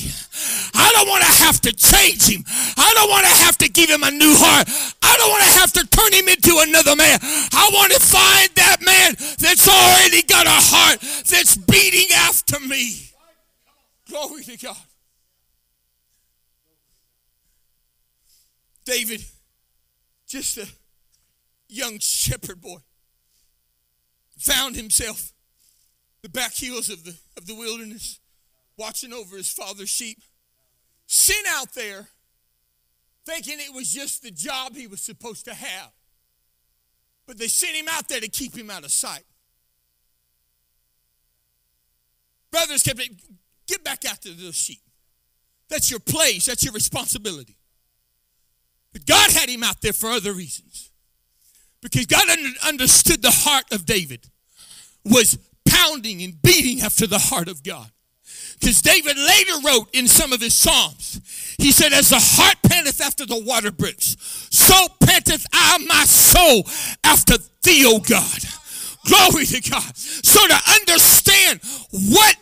I 0.74 0.92
don't 0.92 1.08
want 1.08 1.24
to 1.24 1.32
have 1.44 1.60
to 1.62 1.72
change 1.72 2.28
him. 2.28 2.44
I 2.76 2.92
don't 2.94 3.08
want 3.08 3.24
to 3.24 3.34
have 3.44 3.56
to 3.58 3.68
give 3.68 3.88
him 3.88 4.02
a 4.02 4.10
new 4.10 4.34
heart. 4.36 4.68
I 5.02 5.16
don't 5.16 5.30
want 5.30 5.44
to 5.44 5.58
have 5.60 5.72
to 5.72 5.86
turn 5.88 6.12
him 6.12 6.28
into 6.28 6.60
another 6.60 6.94
man. 6.94 7.18
I 7.22 7.70
want 7.72 7.92
to 7.92 8.00
find 8.00 8.50
that 8.56 8.84
man 8.84 9.16
that's 9.40 9.66
already 9.66 10.22
got 10.22 10.46
a 10.46 10.60
heart 10.60 11.00
that's 11.00 11.56
beating 11.56 12.14
after 12.14 12.60
me. 12.60 13.10
Glory 14.08 14.44
to 14.44 14.56
God. 14.58 14.76
David, 18.86 19.22
just 20.26 20.56
a 20.56 20.66
young 21.68 21.98
shepherd 21.98 22.60
boy, 22.62 22.78
found 24.38 24.76
himself 24.76 25.32
the 26.22 26.28
back 26.30 26.52
heels 26.52 26.88
of 26.88 27.04
the, 27.04 27.14
of 27.36 27.46
the 27.46 27.54
wilderness, 27.54 28.20
watching 28.78 29.12
over 29.12 29.36
his 29.36 29.52
father's 29.52 29.90
sheep, 29.90 30.22
sent 31.06 31.46
out 31.48 31.74
there 31.74 32.08
thinking 33.26 33.58
it 33.58 33.74
was 33.74 33.92
just 33.92 34.22
the 34.22 34.30
job 34.30 34.76
he 34.76 34.86
was 34.86 35.00
supposed 35.00 35.44
to 35.46 35.54
have. 35.54 35.90
But 37.26 37.38
they 37.38 37.48
sent 37.48 37.74
him 37.74 37.86
out 37.90 38.08
there 38.08 38.20
to 38.20 38.28
keep 38.28 38.56
him 38.56 38.70
out 38.70 38.84
of 38.84 38.92
sight. 38.92 39.24
Brothers 42.52 42.84
kept 42.84 43.00
get 43.66 43.82
back 43.82 44.04
after 44.04 44.32
those 44.32 44.54
sheep. 44.54 44.80
That's 45.68 45.90
your 45.90 45.98
place, 45.98 46.46
that's 46.46 46.64
your 46.64 46.72
responsibility. 46.72 47.56
But 48.96 49.04
God 49.04 49.30
had 49.30 49.50
him 49.50 49.62
out 49.62 49.82
there 49.82 49.92
for 49.92 50.08
other 50.08 50.32
reasons. 50.32 50.90
Because 51.82 52.06
God 52.06 52.26
understood 52.66 53.20
the 53.20 53.30
heart 53.30 53.70
of 53.70 53.84
David 53.84 54.26
was 55.04 55.38
pounding 55.68 56.22
and 56.22 56.40
beating 56.40 56.80
after 56.80 57.06
the 57.06 57.18
heart 57.18 57.48
of 57.48 57.62
God. 57.62 57.90
Because 58.58 58.80
David 58.80 59.18
later 59.18 59.52
wrote 59.66 59.94
in 59.94 60.08
some 60.08 60.32
of 60.32 60.40
his 60.40 60.54
Psalms, 60.54 61.20
he 61.58 61.72
said, 61.72 61.92
As 61.92 62.08
the 62.08 62.18
heart 62.18 62.56
panteth 62.66 63.02
after 63.02 63.26
the 63.26 63.38
water 63.38 63.70
brooks, 63.70 64.16
so 64.50 64.88
panteth 65.04 65.46
I 65.52 65.76
my 65.86 66.04
soul 66.04 66.62
after 67.04 67.34
thee, 67.64 67.84
O 67.86 67.98
God. 67.98 68.40
Glory 69.04 69.44
to 69.44 69.70
God. 69.70 69.94
So 69.94 70.40
to 70.48 70.58
understand 70.74 71.60
what 71.92 72.36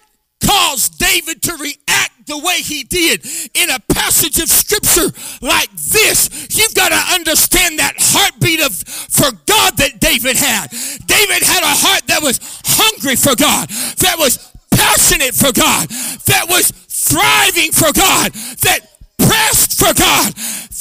caused 0.47 1.01
David 1.01 1.43
to 1.43 1.57
react 1.57 2.14
the 2.27 2.39
way 2.39 2.61
he 2.61 2.85
did 2.85 3.25
in 3.55 3.71
a 3.71 3.81
passage 3.93 4.39
of 4.41 4.49
scripture 4.49 5.13
like 5.41 5.71
this, 5.73 6.49
you've 6.57 6.75
got 6.75 6.91
to 6.91 7.15
understand 7.15 7.79
that 7.79 7.95
heartbeat 7.99 8.61
of 8.61 8.75
for 8.75 9.31
God 9.47 9.77
that 9.79 10.01
David 10.01 10.37
had. 10.37 10.71
David 11.07 11.43
had 11.43 11.63
a 11.63 11.75
heart 11.75 12.07
that 12.09 12.23
was 12.23 12.41
hungry 12.65 13.17
for 13.17 13.37
God, 13.37 13.69
that 14.01 14.17
was 14.19 14.39
passionate 14.71 15.35
for 15.35 15.53
God, 15.53 15.89
that 16.27 16.47
was 16.49 16.71
thriving 16.71 17.73
for 17.73 17.93
God, 17.93 18.33
that 18.65 18.81
pressed 19.19 19.79
for 19.79 19.93
God, 19.95 20.33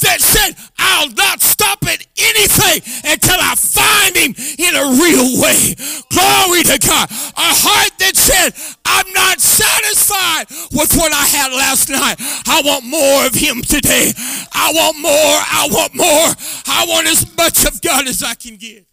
that 0.02 0.20
said, 0.20 0.56
I'll 0.78 1.10
not 1.10 1.40
stop 1.40 1.82
at 1.84 2.06
anything 2.18 2.82
until 3.04 3.38
I 3.40 3.54
find 3.54 4.16
him 4.16 4.34
in 4.58 4.74
a 4.74 5.00
real 5.00 5.40
way. 5.40 5.74
Glory 6.14 6.62
to 6.62 6.78
God. 6.78 7.10
A 7.10 7.50
heart 7.50 7.92
that 7.98 8.14
said, 8.14 8.54
I'm 8.86 9.12
not 9.12 9.40
satisfied 9.40 10.46
with 10.70 10.94
what 10.94 11.12
I 11.12 11.26
had 11.26 11.50
last 11.52 11.90
night. 11.90 12.16
I 12.46 12.62
want 12.64 12.84
more 12.84 13.26
of 13.26 13.34
him 13.34 13.62
today. 13.62 14.12
I 14.52 14.72
want 14.72 14.98
more. 15.02 15.10
I 15.12 15.68
want 15.70 15.94
more. 15.94 16.28
I 16.66 16.86
want 16.88 17.08
as 17.08 17.36
much 17.36 17.66
of 17.66 17.82
God 17.82 18.06
as 18.06 18.22
I 18.22 18.34
can 18.34 18.56
get. 18.56 18.86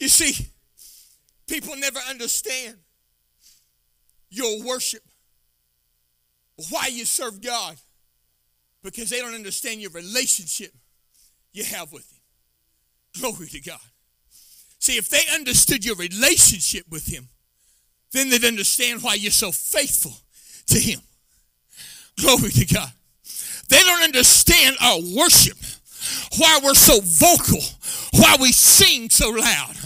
You 0.00 0.08
see, 0.08 0.48
people 1.46 1.76
never 1.76 2.00
understand 2.10 2.76
your 4.30 4.64
worship, 4.64 5.02
why 6.70 6.88
you 6.88 7.04
serve 7.04 7.40
God 7.40 7.76
because 8.82 9.10
they 9.10 9.20
don't 9.20 9.34
understand 9.34 9.80
your 9.80 9.90
relationship 9.90 10.72
you 11.52 11.64
have 11.64 11.92
with 11.92 12.10
Him. 12.10 12.20
Glory 13.20 13.48
to 13.48 13.60
God. 13.60 13.80
See, 14.88 14.96
if 14.96 15.10
they 15.10 15.20
understood 15.34 15.84
your 15.84 15.96
relationship 15.96 16.86
with 16.88 17.04
Him, 17.06 17.28
then 18.12 18.30
they'd 18.30 18.42
understand 18.42 19.02
why 19.02 19.16
you're 19.16 19.30
so 19.30 19.52
faithful 19.52 20.14
to 20.68 20.78
Him. 20.78 21.00
Glory 22.18 22.48
to 22.48 22.64
God. 22.74 22.90
They 23.68 23.80
don't 23.80 24.02
understand 24.02 24.78
our 24.80 24.98
worship, 25.14 25.58
why 26.38 26.60
we're 26.64 26.72
so 26.72 27.00
vocal, 27.02 27.60
why 28.14 28.36
we 28.40 28.50
sing 28.50 29.10
so 29.10 29.28
loud, 29.28 29.76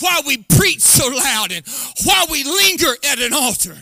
why 0.00 0.20
we 0.26 0.36
preach 0.36 0.82
so 0.82 1.08
loud, 1.08 1.50
and 1.50 1.64
why 2.04 2.26
we 2.30 2.44
linger 2.44 2.94
at 3.10 3.20
an 3.20 3.32
altar, 3.32 3.74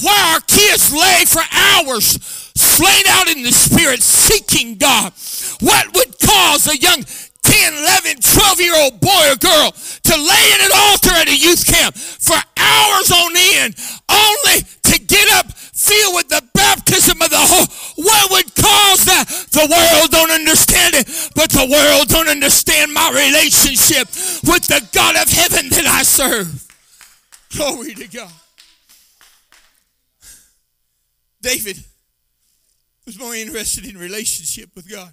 why 0.00 0.32
our 0.32 0.40
kids 0.40 0.90
lay 0.90 1.26
for 1.26 1.42
hours 1.52 2.18
slain 2.56 3.04
out 3.08 3.28
in 3.28 3.42
the 3.42 3.52
spirit 3.52 4.02
seeking 4.02 4.78
God. 4.78 5.12
What 5.60 5.94
would 5.94 6.18
cause 6.18 6.66
a 6.66 6.78
young 6.78 7.04
10, 7.54 7.72
11, 7.72 8.18
12 8.20 8.60
year 8.60 8.74
old 8.82 9.00
boy 9.00 9.22
or 9.30 9.36
girl 9.36 9.70
to 9.70 10.14
lay 10.16 10.44
in 10.54 10.60
an 10.66 10.74
altar 10.90 11.14
at 11.14 11.28
a 11.28 11.36
youth 11.36 11.64
camp 11.66 11.94
for 11.94 12.34
hours 12.58 13.10
on 13.12 13.32
end 13.62 13.76
only 14.10 14.66
to 14.82 14.98
get 14.98 15.28
up 15.38 15.46
filled 15.54 16.14
with 16.14 16.28
the 16.28 16.42
baptism 16.54 17.20
of 17.22 17.30
the 17.30 17.38
Holy. 17.38 18.06
What 18.06 18.30
would 18.30 18.54
cause 18.54 19.04
that? 19.06 19.26
The 19.52 19.66
world 19.70 20.10
don't 20.10 20.30
understand 20.30 20.94
it, 20.94 21.06
but 21.34 21.50
the 21.50 21.66
world 21.70 22.08
don't 22.08 22.28
understand 22.28 22.92
my 22.92 23.10
relationship 23.10 24.08
with 24.50 24.66
the 24.66 24.86
God 24.92 25.16
of 25.16 25.28
heaven 25.28 25.68
that 25.70 25.86
I 25.86 26.02
serve. 26.02 26.66
Glory 27.54 27.94
to 27.94 28.08
God. 28.08 28.32
David 31.40 31.84
was 33.06 33.18
more 33.18 33.34
interested 33.34 33.84
in 33.84 33.98
relationship 33.98 34.70
with 34.74 34.90
God 34.90 35.12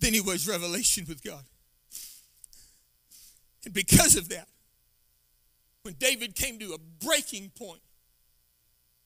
than 0.00 0.14
he 0.14 0.20
was 0.20 0.48
revelation 0.48 1.04
with 1.06 1.22
God. 1.22 1.44
And 3.64 3.74
because 3.74 4.16
of 4.16 4.28
that, 4.30 4.48
when 5.82 5.94
David 5.94 6.34
came 6.34 6.58
to 6.58 6.74
a 6.74 6.78
breaking 7.04 7.50
point, 7.50 7.80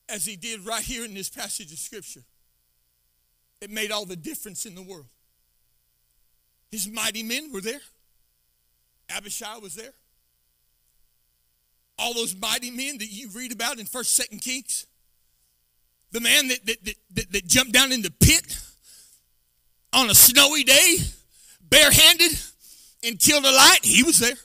as 0.09 0.25
he 0.25 0.35
did 0.35 0.65
right 0.65 0.83
here 0.83 1.03
in 1.03 1.13
this 1.13 1.29
passage 1.29 1.71
of 1.71 1.79
Scripture, 1.79 2.21
it 3.61 3.69
made 3.69 3.91
all 3.91 4.05
the 4.05 4.15
difference 4.15 4.65
in 4.65 4.75
the 4.75 4.81
world. 4.81 5.07
His 6.71 6.87
mighty 6.87 7.23
men 7.23 7.51
were 7.51 7.61
there. 7.61 7.79
Abishai 9.09 9.57
was 9.57 9.75
there. 9.75 9.93
All 11.97 12.13
those 12.13 12.35
mighty 12.35 12.71
men 12.71 12.99
that 12.99 13.07
you 13.07 13.29
read 13.29 13.51
about 13.51 13.79
in 13.79 13.85
1st, 13.85 14.29
2nd 14.29 14.41
Kings. 14.41 14.85
The 16.11 16.19
man 16.19 16.47
that, 16.49 16.65
that, 16.65 16.95
that, 17.15 17.31
that, 17.31 17.47
jumped 17.47 17.73
down 17.73 17.91
in 17.91 18.01
the 18.01 18.11
pit 18.11 18.57
on 19.91 20.09
a 20.09 20.15
snowy 20.15 20.63
day, 20.63 20.97
barehanded, 21.61 22.31
and 23.03 23.19
killed 23.19 23.45
a 23.45 23.51
light, 23.51 23.79
he 23.83 24.03
was 24.03 24.19
there. 24.19 24.35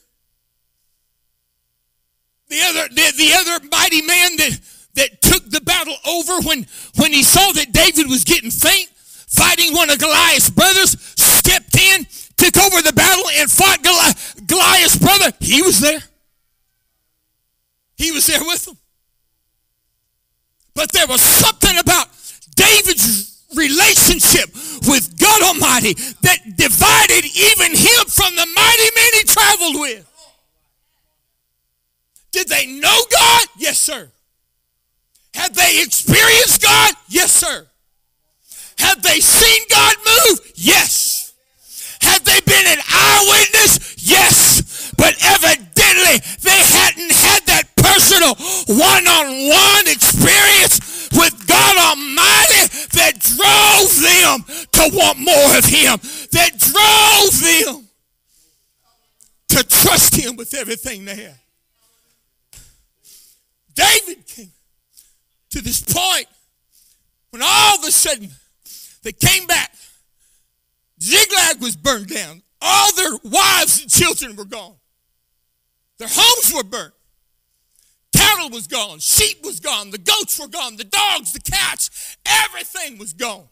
The 2.53 2.61
other, 2.69 2.89
the, 2.89 3.13
the 3.17 3.33
other 3.33 3.67
mighty 3.73 4.03
man 4.03 4.37
that, 4.37 4.61
that 4.97 5.23
took 5.23 5.49
the 5.49 5.63
battle 5.63 5.97
over 6.07 6.47
when, 6.47 6.67
when 6.97 7.11
he 7.11 7.23
saw 7.23 7.51
that 7.53 7.73
David 7.73 8.11
was 8.11 8.25
getting 8.25 8.51
faint, 8.51 8.91
fighting 8.93 9.73
one 9.73 9.89
of 9.89 9.99
Goliath's 9.99 10.51
brothers, 10.51 11.01
stepped 11.17 11.75
in, 11.81 12.07
took 12.37 12.59
over 12.59 12.83
the 12.83 12.93
battle, 12.93 13.25
and 13.37 13.51
fought 13.51 13.83
Goliath's 13.83 14.99
brother. 14.99 15.33
He 15.41 15.63
was 15.63 15.81
there. 15.81 16.01
He 17.97 18.13
was 18.13 18.27
there 18.27 18.45
with 18.45 18.67
them. 18.67 18.77
But 20.75 20.93
there 20.93 21.07
was 21.07 21.23
something 21.23 21.79
about 21.79 22.09
David's 22.55 23.47
relationship 23.57 24.53
with 24.87 25.19
God 25.19 25.43
Almighty 25.43 25.95
that 25.95 26.39
divided 26.57 27.25
even 27.25 27.73
him 27.73 28.05
from 28.09 28.37
the 28.37 28.45
mighty 28.45 28.91
men 28.95 29.11
he 29.15 29.23
traveled 29.25 29.81
with. 29.81 30.12
Did 32.33 32.49
they 32.49 32.67
know 32.67 32.99
God? 33.11 33.47
Yes, 33.57 33.79
sir. 33.79 34.11
Had 35.35 35.55
they 35.55 35.83
experienced 35.83 36.63
God? 36.63 36.95
Yes, 37.09 37.33
sir. 37.33 37.67
Had 38.79 39.03
they 39.03 39.21
seen 39.21 39.63
God 39.71 39.97
move? 40.05 40.53
Yes. 40.57 41.35
Had 42.01 42.25
they 42.25 42.41
been 42.41 42.67
an 42.67 42.83
eyewitness? 42.89 43.97
Yes. 43.99 44.93
But 44.97 45.15
evidently 45.23 46.19
they 46.43 46.61
hadn't 46.73 47.13
had 47.13 47.47
that 47.47 47.65
personal 47.77 48.35
one-on-one 48.67 49.87
experience 49.87 51.09
with 51.13 51.47
God 51.47 51.77
Almighty 51.77 52.67
that 52.93 53.21
drove 53.21 53.93
them 54.01 54.67
to 54.73 54.97
want 54.97 55.19
more 55.19 55.59
of 55.59 55.65
Him, 55.65 55.99
that 56.33 56.59
drove 56.59 57.41
them 57.41 57.89
to 59.49 59.65
trust 59.65 60.17
Him 60.17 60.37
with 60.37 60.55
everything 60.55 61.05
they 61.05 61.17
had. 61.17 61.42
David 63.75 64.27
came 64.27 64.53
to 65.51 65.61
this 65.61 65.81
point 65.81 66.27
when 67.31 67.43
all 67.45 67.79
of 67.79 67.85
a 67.85 67.91
sudden 67.91 68.31
they 69.03 69.13
came 69.13 69.47
back. 69.47 69.75
Ziklag 71.01 71.61
was 71.61 71.77
burned 71.77 72.09
down. 72.09 72.43
All 72.61 72.93
their 72.93 73.13
wives 73.25 73.83
and 73.83 73.91
children 73.91 74.37
were 74.37 74.45
gone. 74.45 74.77
Their 75.99 76.09
homes 76.11 76.53
were 76.55 76.63
burnt. 76.63 76.95
Cattle 78.15 78.51
was 78.51 78.67
gone. 78.67 78.99
Sheep 79.01 79.39
was 79.43 79.59
gone. 79.59 79.91
The 79.91 79.99
goats 79.99 80.39
were 80.39 80.49
gone. 80.49 80.77
The 80.77 80.85
dogs, 80.85 81.33
the 81.33 81.41
cats, 81.41 82.17
everything 82.25 82.99
was 82.99 83.13
gone. 83.13 83.49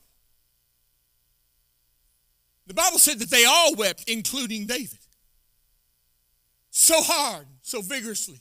The 2.66 2.74
Bible 2.74 2.98
said 2.98 3.18
that 3.18 3.30
they 3.30 3.44
all 3.44 3.74
wept, 3.74 4.04
including 4.06 4.66
David. 4.66 4.98
So 6.70 7.02
hard, 7.02 7.46
so 7.62 7.82
vigorously, 7.82 8.40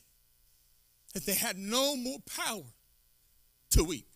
that 1.13 1.25
they 1.25 1.33
had 1.33 1.57
no 1.57 1.95
more 1.95 2.19
power 2.19 2.65
to 3.71 3.83
weep. 3.83 4.07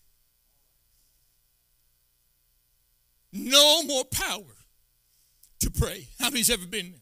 No 3.32 3.82
more 3.84 4.06
power 4.06 4.56
to 5.60 5.72
pray. 5.72 6.08
How 6.20 6.30
many's 6.30 6.50
ever 6.50 6.68
been 6.68 6.92
there? 6.92 7.02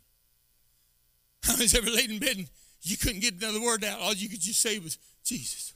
How 1.44 1.54
many's 1.54 1.76
ever 1.76 1.90
laid 1.90 2.10
in 2.10 2.20
bed 2.20 2.38
and 2.38 2.48
you 2.84 2.98
couldn't 2.98 3.20
get 3.20 3.36
another 3.36 3.62
word 3.62 3.84
out. 3.84 4.00
All 4.00 4.14
you 4.14 4.30
could 4.30 4.42
just 4.42 4.62
say 4.62 4.80
was, 4.80 4.98
Jesus, 5.24 5.74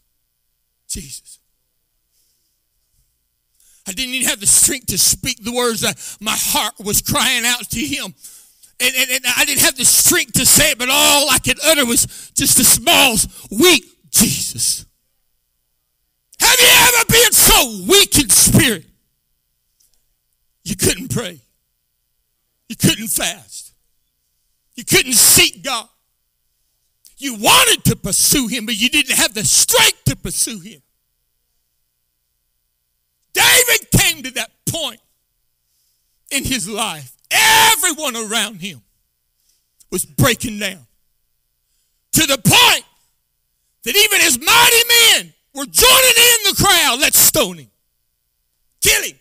Jesus. 0.88 1.40
I 3.88 3.92
didn't 3.92 4.16
even 4.16 4.30
have 4.30 4.40
the 4.40 4.48
strength 4.48 4.88
to 4.88 4.98
speak 4.98 5.44
the 5.44 5.52
words 5.52 5.82
that 5.82 6.18
my 6.20 6.36
heart 6.36 6.74
was 6.80 7.02
crying 7.02 7.46
out 7.46 7.70
to 7.70 7.80
him. 7.80 8.16
And, 8.80 8.94
and, 8.96 9.10
and, 9.12 9.26
I 9.38 9.46
didn't 9.46 9.62
have 9.62 9.78
the 9.78 9.86
strength 9.86 10.34
to 10.34 10.46
say 10.46 10.72
it, 10.72 10.80
but 10.80 10.90
all 10.90 11.30
I 11.30 11.38
could 11.40 11.60
utter 11.64 11.86
was 11.86 12.32
just 12.36 12.60
a 12.60 12.64
small, 12.64 13.16
weak 13.52 13.86
Jesus. 14.16 14.86
Have 16.40 16.60
you 16.60 16.68
ever 16.68 17.06
been 17.10 17.32
so 17.32 17.84
weak 17.88 18.18
in 18.18 18.30
spirit? 18.30 18.86
You 20.64 20.76
couldn't 20.76 21.14
pray. 21.14 21.42
You 22.70 22.76
couldn't 22.76 23.08
fast. 23.08 23.74
You 24.76 24.86
couldn't 24.86 25.14
seek 25.14 25.64
God. 25.64 25.88
You 27.18 27.36
wanted 27.36 27.84
to 27.86 27.96
pursue 27.96 28.48
him, 28.48 28.66
but 28.66 28.76
you 28.76 28.90
didn't 28.90 29.16
have 29.16 29.34
the 29.34 29.44
strength 29.44 30.04
to 30.06 30.16
pursue 30.16 30.60
him. 30.60 30.82
David 33.34 33.92
came 33.92 34.24
to 34.24 34.32
that 34.32 34.52
point 34.70 35.00
in 36.32 36.44
his 36.44 36.70
life. 36.70 37.16
Everyone 37.32 38.16
around 38.16 38.62
him 38.62 38.82
was 39.92 40.06
breaking 40.06 40.60
down 40.60 40.88
to 42.14 42.26
the 42.26 42.38
point 42.38 42.86
that 43.86 43.96
even 43.96 44.20
his 44.20 44.38
mighty 44.40 45.22
men 45.22 45.34
were 45.54 45.66
joining 45.66 46.18
in 46.18 46.38
the 46.50 46.56
crowd. 46.58 47.00
Let's 47.00 47.18
stone 47.18 47.58
him, 47.58 47.72
kill 48.82 49.04
him. 49.04 49.16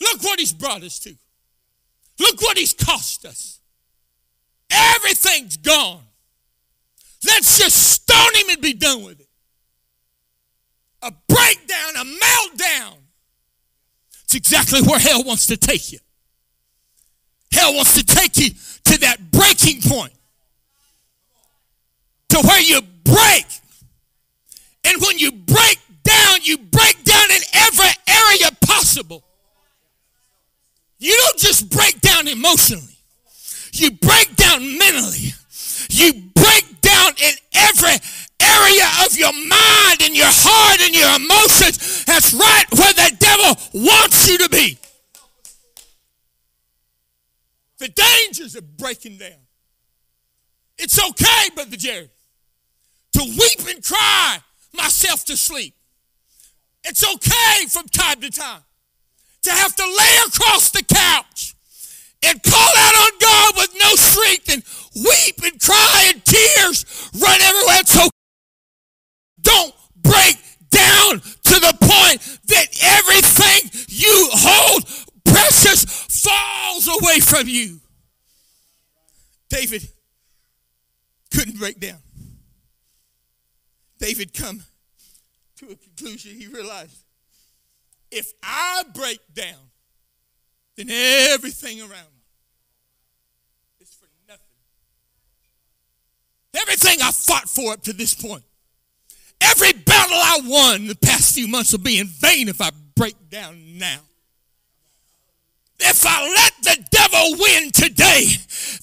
Look 0.00 0.22
what 0.22 0.40
he's 0.40 0.52
brought 0.52 0.82
us 0.82 0.98
to. 1.00 1.14
Look 2.18 2.42
what 2.42 2.58
he's 2.58 2.74
cost 2.74 3.24
us. 3.24 3.60
Everything's 4.70 5.56
gone. 5.56 6.02
Let's 7.24 7.58
just 7.58 7.76
stone 7.76 8.34
him 8.34 8.48
and 8.50 8.60
be 8.60 8.72
done 8.72 9.04
with 9.04 9.20
it. 9.20 9.28
A 11.02 11.12
breakdown, 11.28 11.96
a 11.96 12.04
meltdown. 12.04 12.94
It's 14.24 14.34
exactly 14.34 14.82
where 14.82 14.98
hell 14.98 15.22
wants 15.24 15.46
to 15.46 15.56
take 15.56 15.92
you. 15.92 15.98
Hell 17.52 17.74
wants 17.74 17.94
to 17.94 18.04
take 18.04 18.38
you 18.38 18.50
to 18.84 18.98
that 19.00 19.30
breaking 19.30 19.82
point, 19.82 20.12
to 22.32 22.38
where 22.46 22.62
you 22.62 22.80
break. 23.04 23.46
And 24.84 25.00
when 25.02 25.18
you 25.18 25.32
break 25.32 25.78
down, 26.02 26.38
you 26.42 26.56
break 26.56 27.04
down 27.04 27.30
in 27.30 27.42
every 27.52 27.92
area 28.08 28.48
possible. 28.64 29.22
You 30.98 31.14
don't 31.14 31.38
just 31.38 31.68
break 31.68 32.00
down 32.00 32.28
emotionally. 32.28 32.96
You 33.72 33.90
break 33.90 34.34
down 34.36 34.78
mentally. 34.78 35.34
You 35.90 36.12
break 36.34 36.80
down 36.80 37.12
in 37.22 37.34
every 37.54 37.96
area 38.40 38.88
of 39.04 39.16
your 39.16 39.32
mind 39.32 40.00
and 40.02 40.16
your 40.16 40.30
heart 40.30 40.80
and 40.80 40.94
your 40.94 41.14
emotions. 41.16 42.04
That's 42.06 42.32
right 42.32 42.64
where 42.74 42.92
the 42.94 43.16
devil 43.18 43.82
wants 43.88 44.28
you 44.30 44.38
to 44.38 44.48
be. 44.48 44.78
The 47.78 47.88
dangers 47.88 48.56
of 48.56 48.76
breaking 48.78 49.18
down. 49.18 49.42
It's 50.78 50.98
okay, 50.98 51.54
Brother 51.54 51.76
Jared, 51.76 52.10
to 53.12 53.20
weep 53.20 53.68
and 53.68 53.84
cry 53.84 54.38
myself 54.74 55.24
to 55.26 55.36
sleep. 55.36 55.74
It's 56.84 57.04
okay 57.04 57.66
from 57.68 57.86
time 57.88 58.20
to 58.20 58.30
time 58.30 58.62
to 59.42 59.50
have 59.50 59.74
to 59.76 59.84
lay 59.84 60.16
across 60.26 60.70
the 60.70 60.82
couch 60.82 61.54
and 62.24 62.42
call 62.42 62.72
out 62.76 62.94
on 62.94 63.18
God 63.20 63.54
with 63.56 63.70
no 63.78 63.94
strength 63.96 64.52
and 64.52 64.62
weep 65.04 65.42
and 65.42 65.60
cry 65.60 66.10
and 66.12 66.24
tears 66.24 67.10
run 67.20 67.40
everywhere. 67.40 67.80
It's 67.80 67.96
okay. 67.96 68.08
Don't 69.40 69.74
break 70.02 70.36
down 70.70 71.20
to 71.20 71.60
the 71.60 71.76
point 71.80 72.20
that 72.46 72.66
everything 72.82 73.70
you 73.88 74.28
hold 74.32 74.84
precious 75.24 75.84
falls 75.84 76.88
away 76.88 77.20
from 77.20 77.48
you. 77.48 77.80
David 79.48 79.86
couldn't 81.34 81.58
break 81.58 81.80
down. 81.80 81.98
David 84.02 84.34
come 84.34 84.64
to 85.58 85.66
a 85.66 85.76
conclusion. 85.76 86.32
He 86.32 86.48
realized 86.48 87.04
if 88.10 88.32
I 88.42 88.82
break 88.92 89.20
down, 89.32 89.70
then 90.76 90.90
everything 90.90 91.80
around 91.80 91.92
me 91.92 92.24
is 93.80 93.94
for 93.94 94.08
nothing. 94.28 94.42
Everything 96.52 96.98
I 97.00 97.12
fought 97.12 97.48
for 97.48 97.74
up 97.74 97.82
to 97.84 97.92
this 97.92 98.12
point, 98.12 98.42
every 99.40 99.72
battle 99.72 100.16
I 100.16 100.40
won 100.46 100.88
the 100.88 100.96
past 100.96 101.36
few 101.36 101.46
months 101.46 101.70
will 101.70 101.78
be 101.78 102.00
in 102.00 102.08
vain 102.08 102.48
if 102.48 102.60
I 102.60 102.70
break 102.96 103.30
down 103.30 103.78
now. 103.78 104.00
If 105.78 106.04
I 106.04 106.28
let 106.28 106.52
the 106.62 106.88
devil 106.90 107.36
win 107.38 107.70
today, 107.70 108.26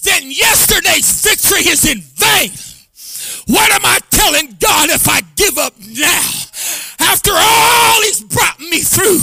then 0.03 0.31
yesterday's 0.31 1.21
victory 1.21 1.69
is 1.69 1.85
in 1.85 1.99
vain. 1.99 2.51
What 3.47 3.71
am 3.71 3.85
I 3.85 3.99
telling 4.09 4.55
God 4.59 4.89
if 4.89 5.07
I 5.07 5.21
give 5.35 5.57
up 5.57 5.73
now? 5.79 6.29
After 6.99 7.31
all 7.33 8.01
he's 8.03 8.21
brought 8.21 8.59
me 8.59 8.81
through, 8.81 9.19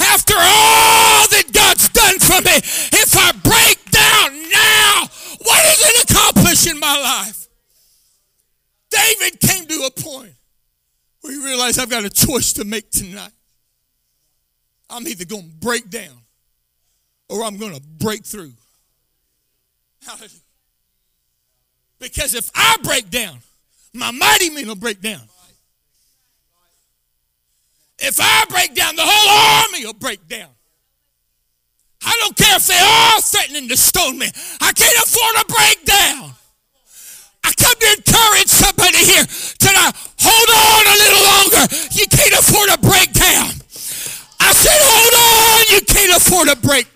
after 0.00 0.34
all 0.34 1.26
that 1.28 1.50
God's 1.52 1.88
done 1.88 2.18
for 2.18 2.40
me, 2.42 2.56
if 2.92 3.16
I 3.16 3.32
break 3.32 3.78
down 3.90 4.50
now, 4.50 5.08
what 5.42 5.64
is 5.66 5.80
it 5.80 6.10
accomplish 6.10 6.66
in 6.66 6.78
my 6.78 6.96
life? 6.98 7.48
David 8.90 9.40
came 9.40 9.66
to 9.66 9.86
a 9.86 9.90
point 9.90 10.34
where 11.20 11.32
he 11.32 11.44
realized 11.44 11.78
I've 11.78 11.90
got 11.90 12.04
a 12.04 12.10
choice 12.10 12.52
to 12.54 12.64
make 12.64 12.90
tonight. 12.90 13.32
I'm 14.90 15.06
either 15.08 15.24
going 15.24 15.48
to 15.50 15.56
break 15.56 15.90
down 15.90 16.18
or 17.28 17.42
I'm 17.44 17.56
going 17.56 17.74
to 17.74 17.80
break 17.80 18.24
through. 18.24 18.52
Because 21.98 22.34
if 22.34 22.50
I 22.54 22.76
break 22.82 23.10
down, 23.10 23.38
my 23.92 24.10
mighty 24.10 24.50
men 24.50 24.66
will 24.66 24.74
break 24.74 25.00
down. 25.00 25.22
If 27.98 28.18
I 28.20 28.44
break 28.48 28.74
down, 28.74 28.96
the 28.96 29.04
whole 29.04 29.64
army 29.64 29.86
will 29.86 29.94
break 29.94 30.26
down. 30.28 30.50
I 32.04 32.14
don't 32.20 32.36
care 32.36 32.56
if 32.56 32.66
they're 32.66 32.84
all 32.84 33.20
threatening 33.20 33.68
to 33.68 33.76
stone 33.76 34.18
me. 34.18 34.26
I 34.60 34.72
can't 34.72 34.98
afford 34.98 35.34
to 35.40 35.54
break 35.54 35.84
down. 35.84 36.34
I 37.44 37.52
come 37.56 37.74
to 37.78 37.88
encourage 37.96 38.48
somebody 38.48 38.98
here 38.98 39.24
tonight. 39.58 39.92
Hold 40.20 40.50
on 40.52 40.82
a 40.84 40.96
little 41.00 41.24
longer. 41.24 41.64
You 41.92 42.06
can't 42.08 42.34
afford 42.34 42.68
to 42.70 42.78
break 42.80 43.12
down. 43.12 43.52
I 44.40 44.52
said, 44.52 44.80
hold 44.80 45.14
on. 45.16 45.64
You 45.72 45.80
can't 45.86 46.16
afford 46.16 46.48
to 46.48 46.56
break 46.56 46.94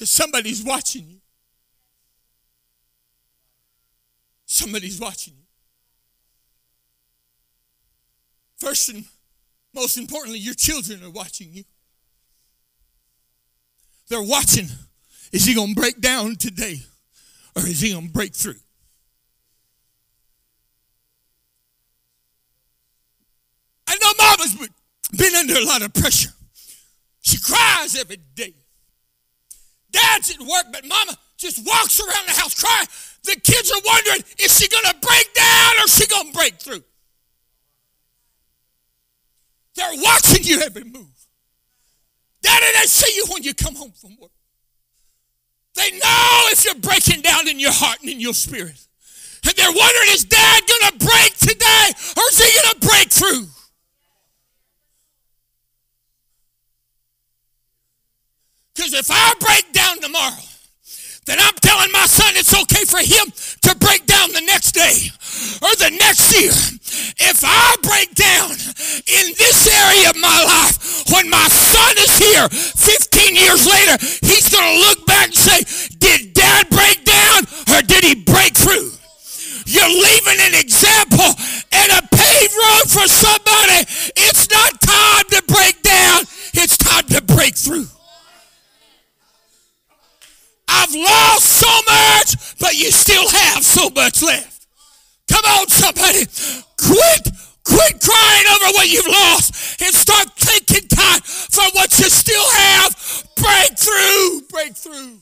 Because 0.00 0.12
somebody's 0.12 0.64
watching 0.64 1.04
you. 1.10 1.18
Somebody's 4.46 4.98
watching 4.98 5.34
you. 5.36 5.44
First 8.56 8.88
and 8.88 9.04
most 9.74 9.98
importantly, 9.98 10.38
your 10.38 10.54
children 10.54 11.04
are 11.04 11.10
watching 11.10 11.48
you. 11.52 11.64
They're 14.08 14.22
watching. 14.22 14.68
Is 15.32 15.44
he 15.44 15.54
going 15.54 15.74
to 15.74 15.78
break 15.78 16.00
down 16.00 16.36
today 16.36 16.80
or 17.54 17.66
is 17.66 17.82
he 17.82 17.92
going 17.92 18.06
to 18.06 18.12
break 18.12 18.32
through? 18.32 18.54
I 23.86 23.98
know 24.00 24.12
mama's 24.18 24.68
been 25.14 25.34
under 25.34 25.58
a 25.58 25.64
lot 25.66 25.82
of 25.82 25.92
pressure. 25.92 26.30
She 27.20 27.38
cries 27.38 27.96
every 27.96 28.16
day. 28.16 28.54
Dad's 29.92 30.30
at 30.30 30.40
work, 30.40 30.66
but 30.72 30.86
mama 30.86 31.16
just 31.36 31.66
walks 31.66 32.00
around 32.00 32.26
the 32.26 32.32
house 32.32 32.54
crying. 32.54 32.86
The 33.24 33.40
kids 33.40 33.70
are 33.70 33.80
wondering, 33.84 34.22
is 34.38 34.58
she 34.58 34.68
going 34.68 34.84
to 34.84 34.96
break 35.06 35.34
down 35.34 35.72
or 35.78 35.84
is 35.84 35.96
she 35.96 36.06
going 36.06 36.26
to 36.26 36.32
break 36.32 36.54
through? 36.54 36.84
They're 39.74 40.02
watching 40.02 40.44
you 40.44 40.60
every 40.60 40.84
move. 40.84 41.06
Daddy, 42.42 42.66
they 42.78 42.86
see 42.86 43.14
you 43.16 43.26
when 43.32 43.42
you 43.42 43.54
come 43.54 43.74
home 43.74 43.92
from 43.92 44.16
work. 44.20 44.30
They 45.74 45.90
know 45.92 46.40
if 46.52 46.64
you're 46.64 46.74
breaking 46.74 47.22
down 47.22 47.48
in 47.48 47.60
your 47.60 47.72
heart 47.72 48.00
and 48.00 48.10
in 48.10 48.20
your 48.20 48.34
spirit. 48.34 48.86
And 49.46 49.54
they're 49.56 49.72
wondering, 49.72 50.08
is 50.10 50.24
dad 50.24 50.62
going 50.66 50.92
to 50.92 51.06
break 51.06 51.36
today 51.36 51.88
or 52.16 52.22
is 52.30 52.38
he 52.38 52.60
going 52.60 52.80
to 52.80 52.86
break 52.86 53.10
through? 53.10 53.46
Because 58.80 58.96
if 58.96 59.10
I 59.12 59.34
break 59.44 59.74
down 59.74 60.00
tomorrow, 60.00 60.40
then 61.26 61.36
I'm 61.36 61.52
telling 61.60 61.92
my 61.92 62.08
son 62.08 62.32
it's 62.32 62.56
okay 62.64 62.88
for 62.88 62.96
him 62.96 63.28
to 63.68 63.76
break 63.76 64.08
down 64.08 64.32
the 64.32 64.40
next 64.40 64.72
day 64.72 65.12
or 65.60 65.68
the 65.76 65.92
next 66.00 66.32
year. 66.32 66.48
If 67.28 67.44
I 67.44 67.76
break 67.84 68.16
down 68.16 68.56
in 69.04 69.36
this 69.36 69.68
area 69.68 70.08
of 70.08 70.16
my 70.16 70.32
life, 70.32 71.04
when 71.12 71.28
my 71.28 71.44
son 71.52 71.92
is 72.00 72.16
here 72.16 72.48
15 72.48 73.36
years 73.36 73.68
later, 73.68 74.00
he's 74.24 74.48
going 74.48 74.64
to 74.64 74.80
look 74.88 75.04
back 75.04 75.28
and 75.28 75.36
say, 75.36 75.60
Did 76.00 76.32
dad 76.32 76.72
break 76.72 77.04
down 77.04 77.44
or 77.76 77.84
did 77.84 78.00
he 78.00 78.24
break 78.24 78.56
through? 78.56 78.96
You're 79.68 79.92
leaving 79.92 80.40
an 80.40 80.56
example 80.56 81.28
and 81.68 82.00
a 82.00 82.02
paved 82.16 82.56
road 82.56 82.88
for 82.88 83.04
somebody. 83.04 83.84
It's 84.16 84.48
not 84.48 84.72
time 84.80 85.28
to 85.36 85.40
break 85.52 85.84
down, 85.84 86.24
it's 86.56 86.80
time 86.80 87.04
to 87.12 87.20
break 87.20 87.60
through. 87.60 87.84
I've 90.70 90.94
lost 90.94 91.44
so 91.44 91.72
much, 91.86 92.58
but 92.58 92.78
you 92.78 92.90
still 92.90 93.28
have 93.28 93.64
so 93.64 93.90
much 93.90 94.22
left. 94.22 94.66
Come 95.28 95.44
on, 95.44 95.68
somebody. 95.68 96.26
Quit 96.78 97.30
Quit 97.64 98.00
crying 98.00 98.46
over 98.48 98.72
what 98.72 98.90
you've 98.90 99.06
lost 99.06 99.80
and 99.82 99.94
start 99.94 100.28
thanking 100.36 100.88
God 100.94 101.22
for 101.24 101.62
what 101.72 101.96
you 101.98 102.08
still 102.10 102.50
have. 102.50 103.24
Breakthrough, 103.36 104.40
breakthrough. 104.48 105.18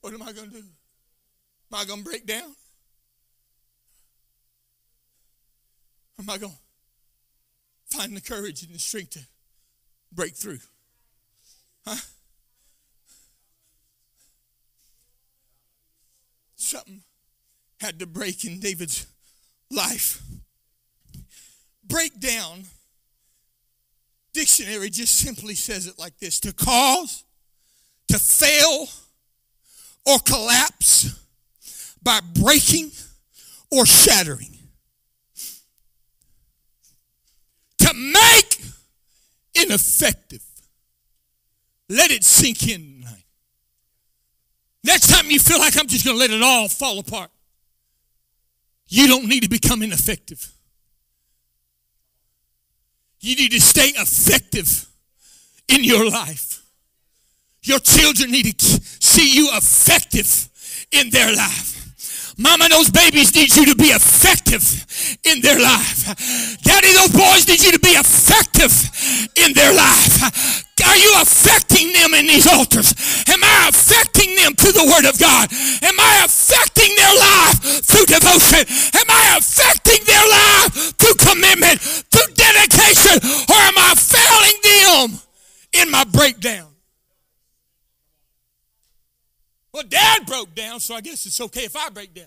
What 0.00 0.12
am 0.14 0.22
I 0.22 0.32
going 0.32 0.50
to 0.50 0.56
do? 0.56 0.64
Am 1.72 1.80
I 1.80 1.84
going 1.84 2.00
to 2.00 2.04
break 2.04 2.26
down? 2.26 2.54
Am 6.18 6.28
I 6.28 6.38
going 6.38 6.52
to 6.52 7.96
find 7.96 8.16
the 8.16 8.20
courage 8.20 8.62
and 8.62 8.74
the 8.74 8.78
strength 8.78 9.10
to 9.10 9.20
break 10.12 10.34
through? 10.34 10.58
Huh? 11.86 11.96
Something 16.72 17.02
had 17.80 17.98
to 17.98 18.06
break 18.06 18.46
in 18.46 18.58
David's 18.58 19.06
life. 19.70 20.22
Breakdown 21.84 22.64
dictionary 24.32 24.88
just 24.88 25.18
simply 25.18 25.54
says 25.54 25.86
it 25.86 25.98
like 25.98 26.18
this 26.18 26.40
to 26.40 26.54
cause, 26.54 27.24
to 28.08 28.18
fail, 28.18 28.88
or 30.06 30.18
collapse 30.20 31.14
by 32.02 32.20
breaking 32.40 32.90
or 33.70 33.84
shattering. 33.84 34.56
To 37.80 37.92
make 37.92 38.60
ineffective. 39.54 40.42
Let 41.90 42.10
it 42.10 42.24
sink 42.24 42.66
in 42.66 43.02
tonight. 43.02 43.24
Next 44.84 45.08
time 45.08 45.30
you 45.30 45.38
feel 45.38 45.58
like 45.58 45.78
I'm 45.78 45.86
just 45.86 46.04
going 46.04 46.16
to 46.16 46.20
let 46.20 46.30
it 46.30 46.42
all 46.42 46.68
fall 46.68 46.98
apart, 46.98 47.30
you 48.88 49.06
don't 49.06 49.26
need 49.28 49.42
to 49.42 49.48
become 49.48 49.82
ineffective. 49.82 50.52
You 53.20 53.36
need 53.36 53.52
to 53.52 53.60
stay 53.60 53.88
effective 53.88 54.86
in 55.68 55.84
your 55.84 56.10
life. 56.10 56.62
Your 57.62 57.78
children 57.78 58.32
need 58.32 58.58
to 58.58 58.66
see 59.00 59.36
you 59.36 59.50
effective 59.52 60.48
in 60.90 61.10
their 61.10 61.34
life. 61.34 61.81
Mama, 62.42 62.68
those 62.68 62.90
babies 62.90 63.34
need 63.34 63.54
you 63.54 63.66
to 63.66 63.76
be 63.76 63.94
effective 63.94 64.62
in 65.22 65.40
their 65.40 65.60
life. 65.60 66.58
Daddy, 66.62 66.92
those 66.92 67.12
boys 67.14 67.46
need 67.46 67.62
you 67.62 67.70
to 67.72 67.78
be 67.78 67.94
effective 67.94 68.74
in 69.36 69.52
their 69.54 69.72
life. 69.72 70.66
Are 70.84 70.96
you 70.96 71.14
affecting 71.22 71.92
them 71.92 72.14
in 72.14 72.26
these 72.26 72.46
altars? 72.46 72.92
Am 73.28 73.38
I 73.42 73.68
affecting 73.68 74.34
them 74.34 74.54
through 74.54 74.72
the 74.72 74.84
Word 74.84 75.08
of 75.08 75.18
God? 75.18 75.46
Am 75.82 75.94
I 75.98 76.22
affecting 76.24 76.90
their 76.96 77.14
life 77.14 77.86
through 77.86 78.06
devotion? 78.06 78.66
Am 78.98 79.06
I 79.08 79.38
affecting 79.38 80.02
their 80.04 80.26
life 80.26 80.98
through 80.98 81.14
commitment, 81.22 81.80
through 82.10 82.34
dedication? 82.34 83.22
Or 83.48 83.60
am 83.62 83.78
I 83.78 83.94
failing 83.94 84.58
them 84.66 85.20
in 85.72 85.90
my 85.90 86.04
breakdown? 86.04 86.71
Well, 89.72 89.84
dad 89.88 90.26
broke 90.26 90.54
down, 90.54 90.80
so 90.80 90.94
I 90.94 91.00
guess 91.00 91.24
it's 91.24 91.40
okay 91.40 91.64
if 91.64 91.76
I 91.76 91.88
break 91.88 92.12
down. 92.14 92.26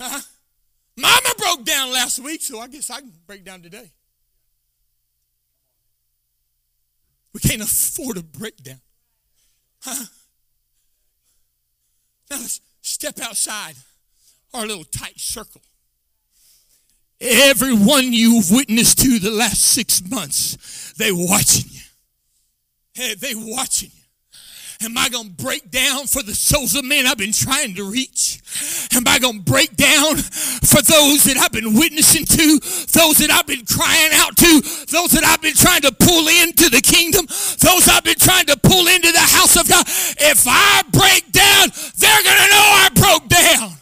Uh-huh. 0.00 0.20
Mama 0.96 1.34
broke 1.38 1.64
down 1.64 1.92
last 1.92 2.18
week, 2.18 2.42
so 2.42 2.60
I 2.60 2.68
guess 2.68 2.90
I 2.90 3.00
can 3.00 3.12
break 3.26 3.44
down 3.44 3.62
today. 3.62 3.90
We 7.32 7.40
can't 7.40 7.62
afford 7.62 8.16
a 8.16 8.22
breakdown. 8.22 8.80
Huh? 9.80 10.06
Now 12.30 12.36
let's 12.40 12.60
step 12.82 13.18
outside 13.20 13.76
our 14.52 14.66
little 14.66 14.84
tight 14.84 15.18
circle. 15.18 15.62
Everyone 17.20 18.12
you've 18.12 18.50
witnessed 18.50 18.98
to 18.98 19.18
the 19.18 19.30
last 19.30 19.60
six 19.60 20.02
months, 20.08 20.92
they 20.98 21.10
watching 21.12 21.70
you. 21.70 21.80
Hey, 22.94 23.14
they 23.14 23.34
watching 23.34 23.90
you. 23.94 23.97
Am 24.80 24.96
I 24.96 25.08
going 25.08 25.34
to 25.34 25.42
break 25.42 25.72
down 25.72 26.06
for 26.06 26.22
the 26.22 26.34
souls 26.34 26.76
of 26.76 26.84
men 26.84 27.04
I've 27.04 27.18
been 27.18 27.32
trying 27.32 27.74
to 27.74 27.90
reach? 27.90 28.38
Am 28.94 29.02
I 29.08 29.18
going 29.18 29.38
to 29.38 29.42
break 29.42 29.74
down 29.74 30.16
for 30.16 30.80
those 30.82 31.24
that 31.24 31.36
I've 31.36 31.50
been 31.50 31.74
witnessing 31.74 32.24
to, 32.24 32.46
those 32.94 33.18
that 33.18 33.30
I've 33.32 33.46
been 33.46 33.66
crying 33.66 34.10
out 34.14 34.36
to, 34.36 34.60
those 34.86 35.10
that 35.18 35.24
I've 35.26 35.42
been 35.42 35.58
trying 35.58 35.82
to 35.82 35.90
pull 35.90 36.28
into 36.28 36.70
the 36.70 36.80
kingdom, 36.80 37.26
those 37.26 37.88
I've 37.88 38.04
been 38.04 38.22
trying 38.22 38.46
to 38.46 38.56
pull 38.56 38.86
into 38.86 39.10
the 39.10 39.18
house 39.18 39.56
of 39.58 39.68
God? 39.68 39.84
If 39.88 40.46
I 40.46 40.82
break 40.92 41.32
down, 41.32 41.74
they're 41.98 42.22
going 42.22 42.38
to 42.38 42.50
know 42.54 42.66
I 42.78 42.88
broke 42.94 43.28
down. 43.28 43.72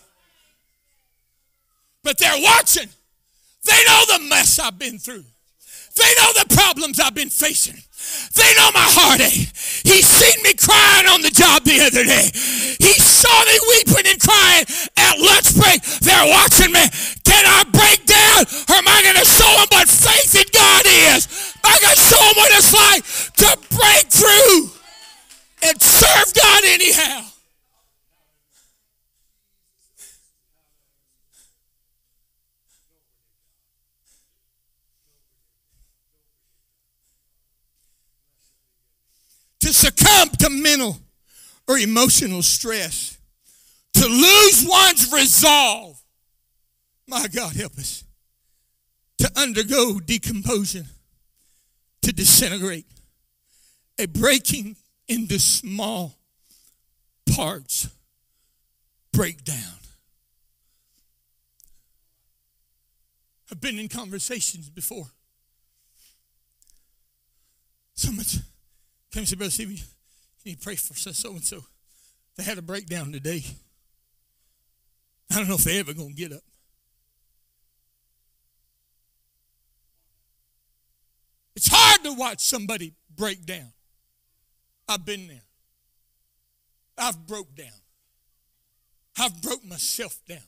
But 2.02 2.16
they're 2.16 2.40
watching. 2.40 2.88
They 3.66 3.84
know 3.84 4.02
the 4.16 4.24
mess 4.30 4.58
I've 4.58 4.78
been 4.78 4.98
through. 4.98 5.24
They 5.96 6.12
know 6.20 6.32
the 6.40 6.54
problems 6.54 7.00
I've 7.00 7.14
been 7.14 7.28
facing. 7.28 7.82
They 8.34 8.50
know 8.54 8.70
my 8.72 8.86
heartache. 8.86 9.50
He 9.84 10.02
seen 10.02 10.42
me 10.42 10.52
crying 10.54 11.08
on 11.08 11.22
the 11.22 11.32
job 11.32 11.64
the 11.64 11.80
other 11.80 12.04
day. 12.04 12.30
He 12.78 12.94
saw 13.00 13.32
me 13.44 13.56
weeping 13.72 14.06
and 14.12 14.20
crying 14.20 14.64
at 14.96 15.14
lunch 15.18 15.56
break. 15.56 15.80
They're 16.04 16.28
watching 16.28 16.72
me. 16.72 16.84
Can 17.24 17.44
I 17.44 17.64
break 17.72 18.06
down 18.06 18.46
or 18.68 18.76
am 18.78 18.88
I 18.88 18.98
going 19.02 19.20
to 19.20 19.28
show 19.28 19.50
them 19.58 19.68
what 19.72 19.88
faith 19.88 20.34
in 20.36 20.48
God 20.52 20.84
is? 20.86 21.26
Am 21.64 21.72
I 21.72 21.76
going 21.80 21.96
to 21.96 22.00
show 22.00 22.22
them 22.22 22.36
what 22.36 22.50
it's 22.54 22.72
like 22.72 23.02
to 23.40 23.50
break 23.74 24.04
through 24.12 24.70
and 25.66 25.76
serve 25.80 26.28
God 26.34 26.62
anyhow? 26.64 27.25
To 39.66 39.72
succumb 39.72 40.28
to 40.28 40.48
mental 40.48 40.96
or 41.66 41.76
emotional 41.76 42.40
stress, 42.40 43.18
to 43.94 44.06
lose 44.06 44.64
one's 44.64 45.12
resolve. 45.12 46.00
My 47.08 47.26
God, 47.26 47.56
help 47.56 47.76
us. 47.76 48.04
To 49.18 49.30
undergo 49.34 49.98
decomposition, 49.98 50.86
to 52.02 52.12
disintegrate, 52.12 52.86
a 53.98 54.06
breaking 54.06 54.76
into 55.08 55.40
small 55.40 56.14
parts, 57.34 57.88
breakdown. 59.12 59.80
I've 63.50 63.60
been 63.60 63.80
in 63.80 63.88
conversations 63.88 64.68
before. 64.68 65.06
So 67.94 68.12
much 68.12 68.36
came 69.16 69.22
and 69.22 69.28
said, 69.28 69.38
Brother 69.38 69.50
Steve, 69.50 69.70
you 69.70 69.78
need 70.44 70.60
pray 70.60 70.76
for 70.76 70.92
so 70.94 71.30
and 71.30 71.42
so. 71.42 71.64
They 72.36 72.42
had 72.42 72.58
a 72.58 72.62
breakdown 72.62 73.12
today. 73.12 73.42
I 75.32 75.36
don't 75.36 75.48
know 75.48 75.54
if 75.54 75.64
they're 75.64 75.80
ever 75.80 75.94
going 75.94 76.10
to 76.10 76.14
get 76.14 76.34
up. 76.34 76.42
It's 81.56 81.68
hard 81.72 82.04
to 82.04 82.12
watch 82.12 82.40
somebody 82.40 82.92
break 83.08 83.46
down. 83.46 83.72
I've 84.86 85.06
been 85.06 85.28
there. 85.28 85.40
I've 86.98 87.26
broke 87.26 87.56
down. 87.56 87.68
I've 89.18 89.40
broke 89.40 89.64
myself 89.64 90.20
down. 90.28 90.44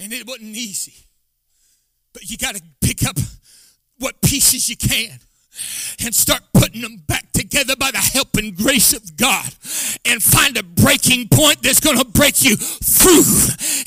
And 0.00 0.12
it 0.12 0.26
wasn't 0.26 0.56
easy. 0.56 1.06
But 2.12 2.28
you 2.28 2.38
got 2.38 2.56
to 2.56 2.62
pick 2.80 3.06
up 3.06 3.16
what 4.00 4.20
pieces 4.20 4.68
you 4.68 4.76
can 4.76 5.20
and 6.04 6.14
start 6.14 6.42
putting 6.52 6.82
them 6.82 7.02
back 7.06 7.32
together 7.32 7.76
by 7.76 7.90
the 7.90 7.98
help 7.98 8.36
and 8.36 8.56
grace 8.56 8.92
of 8.92 9.16
God 9.16 9.52
and 10.04 10.22
find 10.22 10.56
a 10.56 10.62
breaking 10.62 11.28
point 11.28 11.62
that's 11.62 11.80
going 11.80 11.98
to 11.98 12.04
break 12.04 12.42
you 12.42 12.56
through 12.56 13.24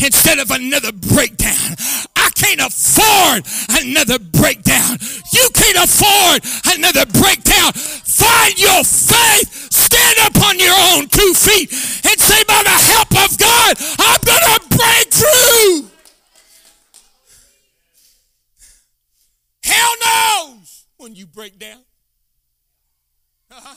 instead 0.04 0.40
of 0.40 0.52
another 0.52 0.92
breakdown. 0.92 1.76
I 2.16 2.30
can't 2.36 2.62
afford 2.62 3.46
another 3.82 4.20
breakdown. 4.20 4.98
You 5.34 5.50
can't 5.54 5.78
afford 5.78 6.44
another 6.76 7.06
breakdown. 7.06 7.74
Find 7.74 8.60
your 8.60 8.84
faith, 8.84 9.72
stand 9.72 10.18
up 10.24 10.44
on 10.46 10.60
your 10.60 10.76
own 10.94 11.08
two 11.08 11.34
feet, 11.34 11.72
and 12.06 12.20
say, 12.20 12.44
by 12.48 12.62
the 12.64 12.70
help 12.70 13.12
of 13.24 13.38
God, 13.38 13.78
I'm 14.00 14.22
going 14.26 14.48
to 14.54 14.78
break 14.78 15.08
through. 15.14 15.90
Hell 19.64 19.94
knows 20.04 20.59
when 21.00 21.16
you 21.16 21.26
break 21.26 21.58
down. 21.58 21.80
Uh-huh. 23.52 23.76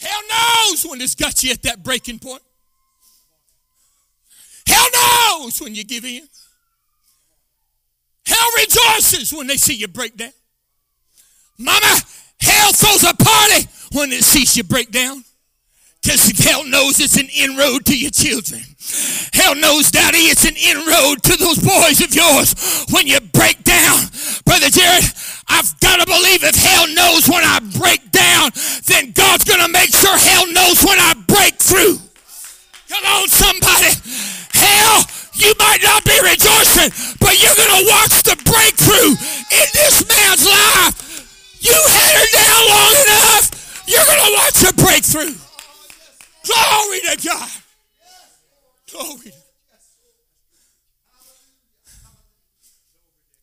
Hell 0.00 0.20
knows 0.30 0.86
when 0.88 1.00
it's 1.00 1.14
got 1.14 1.42
you 1.42 1.50
at 1.50 1.62
that 1.62 1.82
breaking 1.82 2.18
point. 2.18 2.42
Hell 4.66 4.86
knows 4.94 5.60
when 5.60 5.74
you 5.74 5.84
give 5.84 6.04
in. 6.04 6.26
Hell 8.24 8.48
rejoices 8.58 9.32
when 9.32 9.48
they 9.48 9.56
see 9.56 9.74
you 9.74 9.88
break 9.88 10.16
down. 10.16 10.32
Mama, 11.58 12.00
hell 12.40 12.72
throws 12.72 13.02
a 13.02 13.14
party 13.14 13.68
when 13.92 14.12
it 14.12 14.24
sees 14.24 14.56
you 14.56 14.64
break 14.64 14.90
down. 14.90 15.24
Because 16.02 16.30
hell 16.44 16.64
knows 16.64 16.98
it's 16.98 17.16
an 17.16 17.28
inroad 17.36 17.84
to 17.86 17.96
your 17.96 18.10
children. 18.10 18.62
Hell 19.32 19.54
knows, 19.54 19.90
Daddy, 19.90 20.18
it's 20.18 20.44
an 20.44 20.56
inroad 20.56 21.22
to 21.22 21.36
those 21.36 21.58
boys 21.58 22.00
of 22.00 22.14
yours 22.14 22.86
when 22.90 23.06
you 23.06 23.20
break 23.42 23.64
down. 23.64 23.98
Brother 24.46 24.70
Jared, 24.70 25.02
I've 25.50 25.66
got 25.82 25.98
to 25.98 26.06
believe 26.06 26.46
if 26.46 26.54
hell 26.54 26.86
knows 26.94 27.26
when 27.26 27.42
I 27.42 27.58
break 27.74 27.98
down, 28.14 28.54
then 28.86 29.10
God's 29.10 29.42
going 29.42 29.58
to 29.58 29.66
make 29.66 29.90
sure 29.90 30.14
hell 30.14 30.46
knows 30.46 30.78
when 30.86 30.94
I 30.94 31.18
break 31.26 31.58
through. 31.58 31.98
Come 32.86 33.02
on, 33.02 33.26
somebody. 33.26 33.98
Hell, 34.54 35.02
you 35.34 35.50
might 35.58 35.82
not 35.82 36.06
be 36.06 36.14
rejoicing, 36.22 36.94
but 37.18 37.34
you're 37.42 37.58
going 37.58 37.82
to 37.82 37.84
watch 37.90 38.22
the 38.22 38.38
breakthrough 38.46 39.10
in 39.10 39.66
this 39.74 40.06
man's 40.06 40.46
life. 40.46 40.94
You 41.58 41.74
had 41.74 42.14
her 42.14 42.28
down 42.38 42.62
long 42.70 42.94
enough, 42.94 43.82
you're 43.90 44.06
going 44.06 44.22
to 44.22 44.32
watch 44.38 44.56
the 44.62 44.72
breakthrough. 44.78 45.34
Glory 46.46 47.00
to 47.10 47.14
God. 47.26 47.50
Glory 48.92 49.34
to 49.34 49.41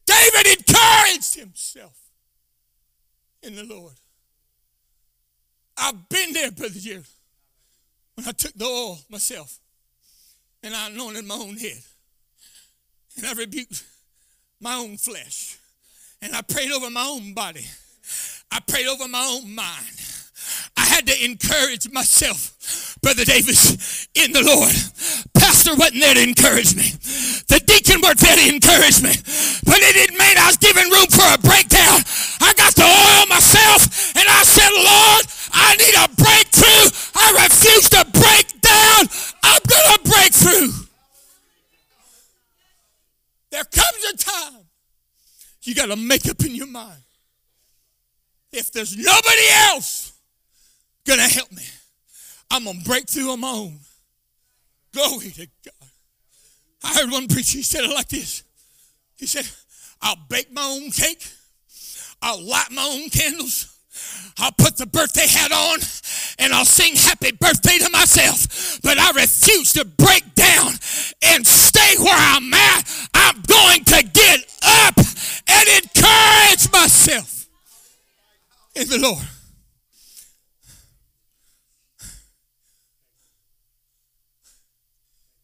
David 0.09 0.57
encouraged 0.57 1.35
himself 1.35 1.97
in 3.43 3.55
the 3.55 3.63
Lord. 3.63 3.93
I've 5.77 6.09
been 6.09 6.33
there, 6.33 6.51
Brother 6.51 6.79
Jerry, 6.79 7.03
when 8.15 8.27
I 8.27 8.31
took 8.31 8.53
the 8.53 8.65
oil 8.65 8.99
myself 9.09 9.59
and 10.63 10.75
I 10.75 10.87
anointed 10.87 11.25
my 11.25 11.35
own 11.35 11.57
head 11.57 11.81
and 13.17 13.27
I 13.27 13.33
rebuked 13.33 13.83
my 14.59 14.75
own 14.75 14.97
flesh 14.97 15.57
and 16.21 16.35
I 16.35 16.41
prayed 16.41 16.71
over 16.71 16.89
my 16.89 17.05
own 17.05 17.33
body. 17.33 17.65
I 18.51 18.59
prayed 18.61 18.87
over 18.87 19.07
my 19.07 19.23
own 19.23 19.53
mind. 19.53 20.01
I 20.75 20.85
had 20.85 21.05
to 21.05 21.23
encourage 21.23 21.89
myself, 21.91 22.88
Brother 23.01 23.23
Davis, 23.23 24.07
in 24.13 24.33
the 24.33 24.43
Lord. 24.43 24.75
Pastor 25.33 25.75
wasn't 25.75 26.01
there 26.01 26.13
to 26.13 26.23
encourage 26.23 26.75
me. 26.75 26.91
The 27.47 27.63
deacon 27.65 28.01
was 28.01 28.19
there 28.19 28.35
to 28.35 28.45
encourage 28.47 29.01
me. 29.01 29.15
But 29.63 29.79
it 29.79 29.93
didn't 29.95 30.19
mean 30.19 30.37
I 30.37 30.47
was 30.47 30.57
giving 30.57 30.89
room 30.91 31.07
for 31.07 31.23
a 31.23 31.39
breakdown. 31.39 32.03
I 32.43 32.51
got 32.59 32.75
the 32.75 32.83
oil 32.83 33.25
myself 33.31 34.15
and 34.15 34.27
I 34.27 34.43
said, 34.43 34.71
Lord, 34.75 35.23
I 35.55 35.75
need 35.79 35.95
a 35.95 36.07
breakthrough. 36.19 36.85
I 37.15 37.47
refuse 37.47 37.89
to 37.95 38.03
break 38.11 38.61
down. 38.61 39.07
I'm 39.43 39.61
going 39.63 39.87
to 39.95 39.99
break 40.03 40.33
through. 40.33 40.71
There 43.51 43.63
comes 43.63 44.03
a 44.13 44.17
time 44.17 44.65
you 45.63 45.73
got 45.73 45.87
to 45.87 45.95
make 45.95 46.27
up 46.27 46.43
in 46.43 46.55
your 46.55 46.67
mind. 46.67 47.01
If 48.51 48.71
there's 48.71 48.97
nobody 48.97 49.47
else 49.71 50.13
going 51.05 51.19
to 51.19 51.27
help 51.27 51.51
me, 51.51 51.63
I'm 52.51 52.63
going 52.63 52.79
to 52.79 52.83
break 52.83 53.09
through 53.09 53.31
on 53.31 53.39
my 53.41 53.49
own. 53.49 53.79
Glory 54.93 55.29
to 55.31 55.47
God. 55.63 55.89
I 56.83 56.93
heard 56.95 57.11
one 57.11 57.27
preacher, 57.27 57.57
he 57.57 57.63
said 57.63 57.83
it 57.83 57.93
like 57.93 58.09
this. 58.09 58.43
He 59.17 59.25
said, 59.25 59.47
I'll 60.01 60.17
bake 60.29 60.51
my 60.51 60.63
own 60.63 60.91
cake. 60.91 61.27
I'll 62.21 62.41
light 62.41 62.71
my 62.71 62.83
own 62.83 63.09
candles. 63.09 63.75
I'll 64.37 64.53
put 64.53 64.77
the 64.77 64.85
birthday 64.85 65.27
hat 65.27 65.51
on 65.51 65.79
and 66.39 66.53
I'll 66.53 66.65
sing 66.65 66.95
happy 66.95 67.31
birthday 67.31 67.77
to 67.79 67.89
myself. 67.89 68.79
But 68.81 68.97
I 68.97 69.11
refuse 69.11 69.73
to 69.73 69.85
break 69.85 70.35
down 70.35 70.71
and 71.21 71.45
stay 71.45 71.95
where 71.97 72.15
I'm 72.15 72.53
at. 72.53 73.09
I'm 73.13 73.41
going 73.41 73.83
to 73.83 74.03
get 74.03 74.39
up 74.63 74.97
and 74.97 75.67
encourage 75.83 76.71
myself 76.71 77.47
in 78.75 78.87
the 78.87 78.99
Lord. 78.99 79.27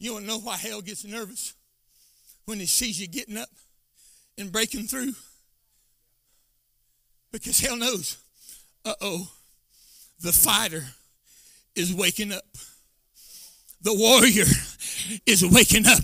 You 0.05 0.13
want 0.13 0.25
to 0.25 0.29
know 0.29 0.37
why 0.37 0.55
hell 0.55 0.81
gets 0.81 1.03
nervous 1.03 1.55
when 2.45 2.61
it 2.61 2.67
sees 2.67 3.01
you 3.01 3.07
getting 3.07 3.37
up 3.37 3.49
and 4.37 4.51
breaking 4.51 4.85
through? 4.85 5.13
Because 7.31 7.59
hell 7.59 7.75
knows, 7.75 8.15
uh 8.85 8.93
oh, 9.01 9.27
the 10.21 10.31
fighter 10.31 10.83
is 11.75 11.91
waking 11.91 12.31
up. 12.31 12.43
The 13.81 13.95
warrior 13.95 14.45
is 15.25 15.43
waking 15.43 15.87
up. 15.87 16.03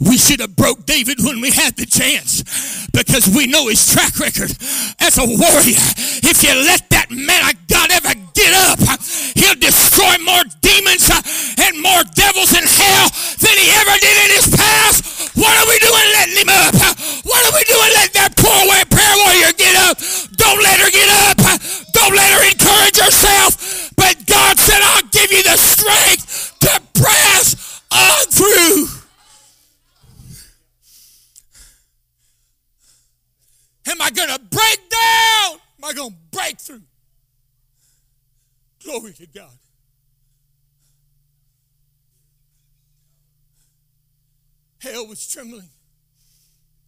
We 0.00 0.18
should 0.18 0.40
have 0.40 0.56
broke 0.56 0.84
David 0.84 1.18
when 1.20 1.40
we 1.40 1.52
had 1.52 1.76
the 1.76 1.86
chance 1.86 2.88
because 2.92 3.28
we 3.28 3.46
know 3.46 3.68
his 3.68 3.92
track 3.92 4.18
record 4.18 4.50
as 4.98 5.18
a 5.18 5.24
warrior. 5.24 5.78
If 6.26 6.42
you 6.42 6.52
let 6.66 6.90
that 6.90 7.12
man 7.12 7.44
God 7.80 7.92
ever 7.92 8.12
get 8.36 8.52
up, 8.68 8.76
he'll 9.40 9.56
destroy 9.56 10.12
more 10.20 10.44
demons 10.60 11.08
uh, 11.08 11.16
and 11.64 11.80
more 11.80 12.04
devils 12.12 12.52
in 12.52 12.60
hell 12.60 13.08
than 13.40 13.56
he 13.56 13.72
ever 13.72 13.96
did 13.96 14.16
in 14.20 14.30
his 14.36 14.52
past. 14.52 15.32
What 15.32 15.48
are 15.48 15.64
we 15.64 15.80
doing 15.80 16.08
letting 16.12 16.44
him 16.44 16.52
up? 16.52 16.76
What 17.24 17.40
are 17.40 17.54
we 17.56 17.64
doing 17.64 17.90
letting 17.96 18.20
that 18.20 18.36
poor 18.36 18.60
way 18.68 18.84
prayer 18.84 19.16
warrior 19.24 19.56
get 19.56 19.72
up? 19.88 19.96
Don't 20.36 20.60
let 20.60 20.76
her 20.76 20.92
get 20.92 21.08
up. 21.24 21.40
Don't 21.96 22.12
let 22.12 22.28
her 22.28 22.44
encourage 22.52 23.00
herself. 23.00 23.96
But 23.96 24.28
God 24.28 24.60
said, 24.60 24.84
I'll 24.84 25.08
give 25.08 25.32
you 25.32 25.42
the 25.42 25.56
strength 25.56 26.60
to 26.60 27.00
press 27.00 27.80
on 27.88 28.26
through. 28.28 28.92
Am 33.88 34.02
I 34.02 34.10
going 34.10 34.28
to 34.28 34.38
break 34.52 34.80
down? 34.92 35.60
Am 35.80 35.84
I 35.84 35.92
going 35.94 36.10
to 36.10 36.16
break 36.30 36.60
through? 36.60 36.82
Glory 38.90 39.12
to 39.12 39.26
God. 39.28 39.56
Hell 44.80 45.06
was 45.06 45.28
trembling. 45.28 45.68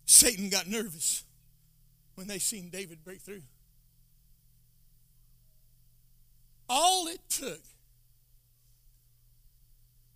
Satan 0.04 0.48
got 0.48 0.66
nervous 0.66 1.22
when 2.16 2.26
they 2.26 2.40
seen 2.40 2.70
David 2.70 3.04
break 3.04 3.20
through. 3.20 3.42
All 6.68 7.06
it 7.06 7.20
took 7.28 7.60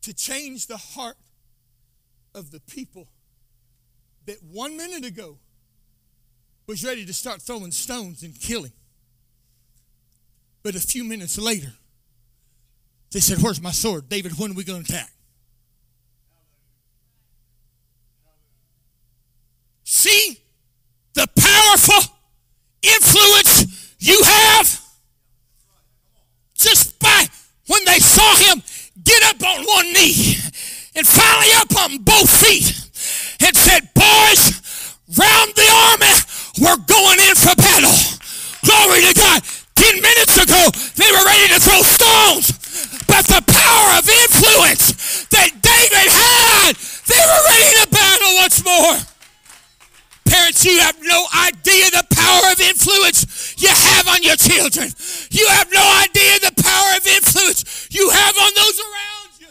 to 0.02 0.12
change 0.12 0.66
the 0.66 0.76
heart 0.76 1.18
of 2.34 2.50
the 2.50 2.58
people 2.58 3.06
that 4.24 4.42
one 4.42 4.76
minute 4.76 5.04
ago 5.04 5.38
was 6.66 6.84
ready 6.84 7.06
to 7.06 7.12
start 7.12 7.40
throwing 7.42 7.70
stones 7.70 8.24
and 8.24 8.34
killing. 8.40 8.72
But 10.66 10.74
a 10.74 10.80
few 10.80 11.04
minutes 11.04 11.38
later, 11.38 11.72
they 13.12 13.20
said, 13.20 13.38
Where's 13.38 13.62
my 13.62 13.70
sword? 13.70 14.08
David, 14.08 14.36
when 14.36 14.50
are 14.50 14.54
we 14.54 14.64
going 14.64 14.82
to 14.82 14.92
attack? 14.92 15.12
See 19.84 20.40
the 21.14 21.28
powerful 21.38 22.12
influence 22.82 23.94
you 24.00 24.20
have 24.24 24.80
just 26.56 26.98
by 26.98 27.26
when 27.68 27.84
they 27.84 28.00
saw 28.00 28.34
him 28.34 28.60
get 29.04 29.22
up 29.22 29.40
on 29.48 29.64
one 29.66 29.92
knee 29.92 30.34
and 30.96 31.06
finally 31.06 31.52
up 31.58 31.76
on 31.76 31.98
both 31.98 32.44
feet 32.44 32.74
and 33.40 33.56
said, 33.56 33.88
Boys, 33.94 34.98
round 35.16 35.54
the 35.54 35.70
army, 35.92 36.16
we're 36.58 36.84
going 36.88 37.20
in 37.20 37.36
for 37.36 37.54
battle. 37.54 38.16
Glory 38.64 39.02
to 39.02 39.14
God. 39.14 39.42
Ten 39.96 40.02
minutes 40.02 40.36
ago, 40.36 40.60
they 40.96 41.10
were 41.10 41.24
ready 41.24 41.48
to 41.54 41.60
throw 41.60 41.80
stones. 41.80 42.52
But 43.08 43.24
the 43.32 43.40
power 43.48 43.96
of 43.96 44.04
influence 44.04 45.24
that 45.32 45.48
David 45.56 46.08
had, 46.12 46.76
they 47.08 47.16
were 47.16 47.42
ready 47.48 47.72
to 47.80 47.88
battle 47.88 48.36
once 48.36 48.60
more. 48.62 48.96
Parents, 50.28 50.66
you 50.66 50.78
have 50.80 51.00
no 51.00 51.24
idea 51.48 51.88
the 51.96 52.04
power 52.12 52.52
of 52.52 52.60
influence 52.60 53.56
you 53.56 53.68
have 53.68 54.08
on 54.08 54.22
your 54.22 54.36
children. 54.36 54.92
You 55.30 55.48
have 55.48 55.72
no 55.72 55.80
idea 56.04 56.40
the 56.44 56.62
power 56.62 56.96
of 56.98 57.06
influence 57.06 57.88
you 57.90 58.10
have 58.10 58.36
on 58.36 58.50
those 58.54 58.78
around 58.80 59.30
you. 59.40 59.48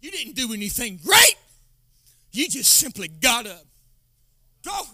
You 0.00 0.10
didn't 0.10 0.34
do 0.34 0.52
anything 0.52 0.98
great. 1.04 1.36
You 2.32 2.48
just 2.48 2.72
simply 2.72 3.06
got 3.06 3.46
up. 3.46 3.62
God. 4.64 4.86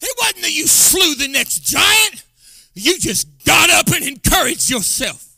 It 0.00 0.16
wasn't 0.18 0.42
that 0.42 0.52
you 0.52 0.66
slew 0.66 1.14
the 1.14 1.28
next 1.28 1.60
giant. 1.60 2.24
You 2.74 2.98
just 2.98 3.26
got 3.44 3.70
up 3.70 3.88
and 3.88 4.06
encouraged 4.06 4.70
yourself. 4.70 5.36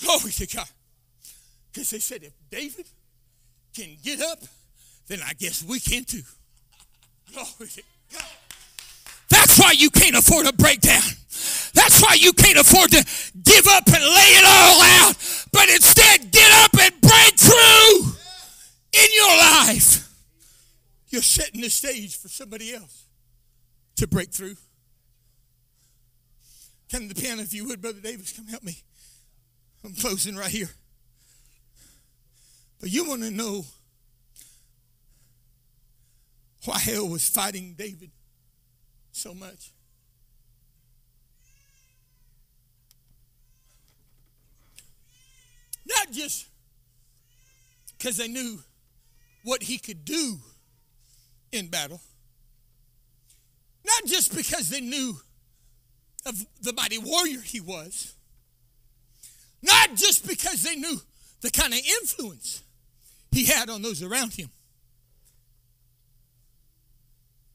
Glory 0.00 0.32
to 0.32 0.46
God. 0.46 0.68
Because 1.72 1.90
they 1.90 1.98
said, 1.98 2.22
if 2.22 2.32
David 2.50 2.86
can 3.76 3.96
get 4.02 4.20
up, 4.22 4.38
then 5.08 5.20
I 5.24 5.32
guess 5.34 5.64
we 5.64 5.80
can 5.80 6.04
too. 6.04 6.22
Glory 7.32 7.68
to 7.68 7.82
God. 8.12 8.24
That's 9.28 9.58
why 9.58 9.72
you 9.72 9.90
can't 9.90 10.16
afford 10.16 10.46
a 10.46 10.52
breakdown. 10.52 11.02
That's 11.74 12.02
why 12.02 12.14
you 12.14 12.32
can't 12.32 12.58
afford 12.58 12.90
to 12.92 13.04
give 13.44 13.66
up 13.68 13.86
and 13.86 14.02
lay 14.02 14.30
it 14.38 14.44
all 14.44 14.82
out. 14.82 15.16
But 15.52 15.68
instead, 15.68 16.32
get 16.32 16.50
up 16.64 16.72
and 16.80 17.00
break 17.00 17.34
through 17.36 18.12
in 18.92 19.08
your 19.14 19.36
life. 19.36 20.08
You're 21.08 21.22
setting 21.22 21.60
the 21.60 21.70
stage 21.70 22.16
for 22.16 22.28
somebody 22.28 22.74
else 22.74 23.07
to 23.98 24.06
break 24.06 24.32
through. 24.32 24.56
Come 26.90 27.08
to 27.08 27.14
the 27.14 27.20
piano 27.20 27.42
if 27.42 27.52
you 27.52 27.66
would, 27.66 27.82
Brother 27.82 28.00
Davis. 28.00 28.32
Come 28.32 28.46
help 28.46 28.62
me. 28.62 28.78
I'm 29.84 29.92
closing 29.94 30.36
right 30.36 30.50
here. 30.50 30.70
But 32.80 32.90
you 32.90 33.08
want 33.08 33.22
to 33.22 33.30
know 33.30 33.64
why 36.64 36.78
hell 36.78 37.08
was 37.08 37.28
fighting 37.28 37.74
David 37.76 38.10
so 39.10 39.34
much. 39.34 39.72
Not 45.86 46.12
just 46.12 46.46
because 47.96 48.16
they 48.16 48.28
knew 48.28 48.60
what 49.42 49.62
he 49.62 49.78
could 49.78 50.04
do 50.04 50.36
in 51.50 51.66
battle, 51.66 52.00
not 53.88 54.10
just 54.10 54.36
because 54.36 54.70
they 54.70 54.80
knew 54.80 55.14
of 56.26 56.46
the 56.62 56.72
mighty 56.72 56.98
warrior 56.98 57.40
he 57.40 57.60
was, 57.60 58.14
not 59.62 59.94
just 59.94 60.26
because 60.26 60.62
they 60.62 60.76
knew 60.76 61.00
the 61.40 61.50
kind 61.50 61.72
of 61.72 61.80
influence 62.00 62.62
he 63.30 63.44
had 63.44 63.70
on 63.70 63.82
those 63.82 64.02
around 64.02 64.34
him. 64.34 64.50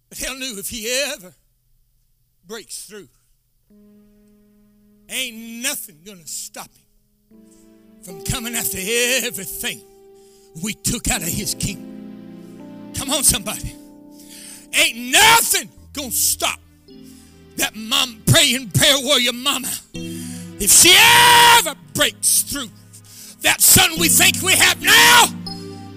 But 0.10 0.18
hell 0.18 0.36
knew 0.36 0.58
if 0.58 0.70
he 0.70 0.88
ever 1.12 1.34
breaks 2.46 2.86
through, 2.86 3.08
ain't 5.10 5.64
nothing 5.64 6.00
gonna 6.06 6.28
stop 6.28 6.70
him 6.70 7.40
from 8.04 8.24
coming 8.24 8.56
after 8.56 8.78
everything 8.80 9.82
we 10.64 10.74
took 10.74 11.10
out 11.10 11.22
of 11.22 11.28
his 11.28 11.56
kingdom. 11.56 12.92
Come 12.96 13.10
on, 13.10 13.24
somebody. 13.24 13.76
Ain't 14.74 15.12
nothing 15.12 15.70
gonna 15.94 16.12
stop 16.12 16.60
that 17.58 17.76
mom 17.76 18.22
praying 18.26 18.70
prayer 18.72 18.98
warrior 19.04 19.32
mama. 19.32 19.72
If 19.94 20.72
she 20.72 20.92
ever 21.60 21.78
breaks 21.94 22.42
through 22.42 22.70
that 23.42 23.62
son 23.62 23.92
we 24.00 24.10
think 24.10 24.42
we 24.42 24.54
have 24.54 24.82
now, 24.82 25.26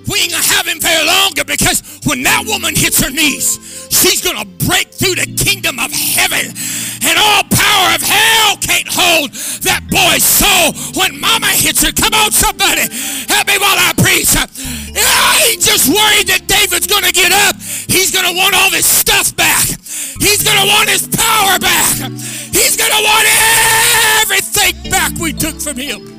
we 0.06 0.20
ain't 0.20 0.32
gonna 0.32 0.44
have 0.52 0.66
him 0.66 0.80
very 0.80 1.06
longer 1.06 1.44
because 1.44 1.80
when 2.04 2.22
that 2.24 2.44
woman 2.46 2.76
hits 2.76 3.00
her 3.00 3.10
knees, 3.10 3.88
she's 3.88 4.20
gonna 4.20 4.44
break 4.68 4.92
through 4.92 5.16
the 5.16 5.32
kingdom 5.32 5.78
of 5.78 5.90
heaven. 5.90 6.52
And 7.02 7.16
all 7.18 7.42
power 7.48 7.96
of 7.96 8.02
hell 8.02 8.56
can't 8.60 8.88
hold 8.90 9.32
that 9.64 9.80
boy's 9.88 10.22
soul 10.22 10.76
when 11.00 11.18
mama 11.18 11.48
hits 11.56 11.82
her. 11.82 11.92
Come 11.92 12.12
on, 12.12 12.32
somebody. 12.32 12.84
Help 13.32 13.48
me 13.48 13.56
while 13.56 13.80
I 13.80 13.96
preach. 13.96 14.28
I 14.36 15.52
ain't 15.52 15.62
just 15.62 15.88
worried 15.88 16.28
that 16.28 16.44
David's 16.46 16.86
gonna 16.86 17.12
get 17.12 17.32
up. 17.32 17.56
He's 17.88 18.10
gonna 18.10 18.36
want 18.36 18.54
all 18.54 18.70
his 18.70 18.86
stuff 18.86 19.34
back. 19.36 19.75
He's 20.20 20.42
gonna 20.42 20.66
want 20.66 20.88
his 20.88 21.06
power 21.08 21.58
back. 21.58 22.10
He's 22.10 22.76
gonna 22.76 23.02
want 23.02 23.26
everything 24.22 24.90
back 24.90 25.12
we 25.18 25.32
took 25.32 25.60
from 25.60 25.76
him. 25.76 26.12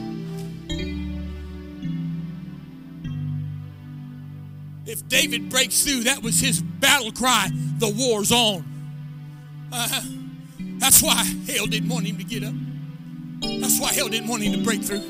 If 4.85 5.07
David 5.09 5.49
breaks 5.49 5.83
through, 5.83 6.03
that 6.03 6.23
was 6.23 6.39
his 6.39 6.61
battle 6.61 7.11
cry. 7.11 7.49
The 7.79 7.89
war's 7.89 8.31
on. 8.31 8.63
Uh, 9.71 10.01
that's 10.79 11.03
why 11.03 11.23
hell 11.47 11.65
didn't 11.65 11.89
want 11.89 12.05
him 12.05 12.17
to 12.17 12.23
get 12.23 12.43
up. 12.43 12.53
That's 13.41 13.79
why 13.79 13.93
hell 13.93 14.07
didn't 14.07 14.29
want 14.29 14.43
him 14.43 14.53
to 14.53 14.63
break 14.63 14.81
through. 14.81 15.03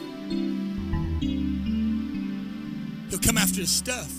He'll 3.09 3.19
come 3.19 3.37
after 3.37 3.61
his 3.61 3.71
stuff. 3.71 4.11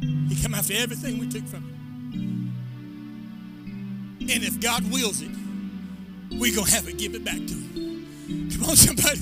He'll 0.00 0.42
come 0.42 0.54
after 0.54 0.74
everything 0.74 1.18
we 1.18 1.28
took 1.28 1.46
from 1.46 1.64
him. 1.64 1.75
And 4.28 4.42
if 4.42 4.58
God 4.60 4.90
wills 4.90 5.22
it, 5.22 5.30
we're 6.32 6.52
going 6.54 6.66
to 6.66 6.74
have 6.74 6.84
to 6.86 6.92
give 6.92 7.14
it 7.14 7.24
back 7.24 7.36
to 7.36 7.54
him. 7.54 8.50
Come 8.50 8.64
on, 8.70 8.76
somebody. 8.76 9.20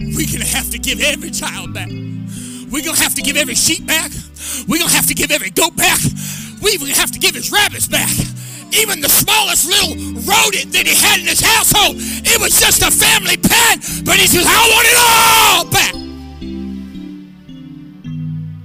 We're 0.00 0.26
going 0.26 0.40
to 0.40 0.46
have 0.56 0.70
to 0.70 0.78
give 0.78 1.02
every 1.02 1.30
child 1.30 1.74
back. 1.74 1.90
We're 1.90 2.82
going 2.82 2.96
to 2.96 3.02
have 3.02 3.14
to 3.16 3.22
give 3.22 3.36
every 3.36 3.54
sheep 3.54 3.84
back. 3.86 4.10
We're 4.66 4.78
going 4.78 4.88
to 4.88 4.96
have 4.96 5.06
to 5.08 5.14
give 5.14 5.30
every 5.30 5.50
goat 5.50 5.76
back. 5.76 6.00
We 6.62 6.70
even 6.72 6.88
have 6.88 7.10
to 7.12 7.18
give 7.18 7.34
his 7.34 7.52
rabbits 7.52 7.86
back. 7.88 8.10
Even 8.72 9.00
the 9.00 9.08
smallest 9.08 9.66
little 9.68 9.94
rodent 10.24 10.72
that 10.72 10.86
he 10.86 10.94
had 10.94 11.20
in 11.20 11.26
his 11.26 11.40
household, 11.40 11.96
it 11.98 12.40
was 12.40 12.58
just 12.58 12.80
a 12.82 12.90
family 12.90 13.36
pet. 13.36 13.80
But 14.04 14.16
he 14.16 14.26
says, 14.26 14.46
I 14.48 14.68
want 14.72 14.88
it 14.88 14.96
all 14.96 15.64
back. 15.70 15.94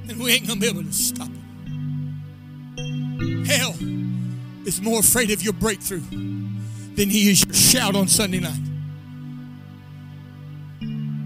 And 0.09 0.19
we 0.23 0.31
ain't 0.31 0.47
going 0.47 0.61
to 0.61 0.61
be 0.61 0.67
able 0.67 0.83
to 0.83 0.93
stop 0.93 1.27
it. 1.27 1.33
Hell 3.47 3.73
is 4.65 4.81
more 4.81 4.99
afraid 4.99 5.31
of 5.31 5.43
your 5.43 5.53
breakthrough 5.53 6.01
than 6.01 7.09
he 7.09 7.29
is 7.29 7.45
your 7.45 7.53
shout 7.53 7.95
on 7.95 8.07
Sunday 8.07 8.39
night. 8.39 8.59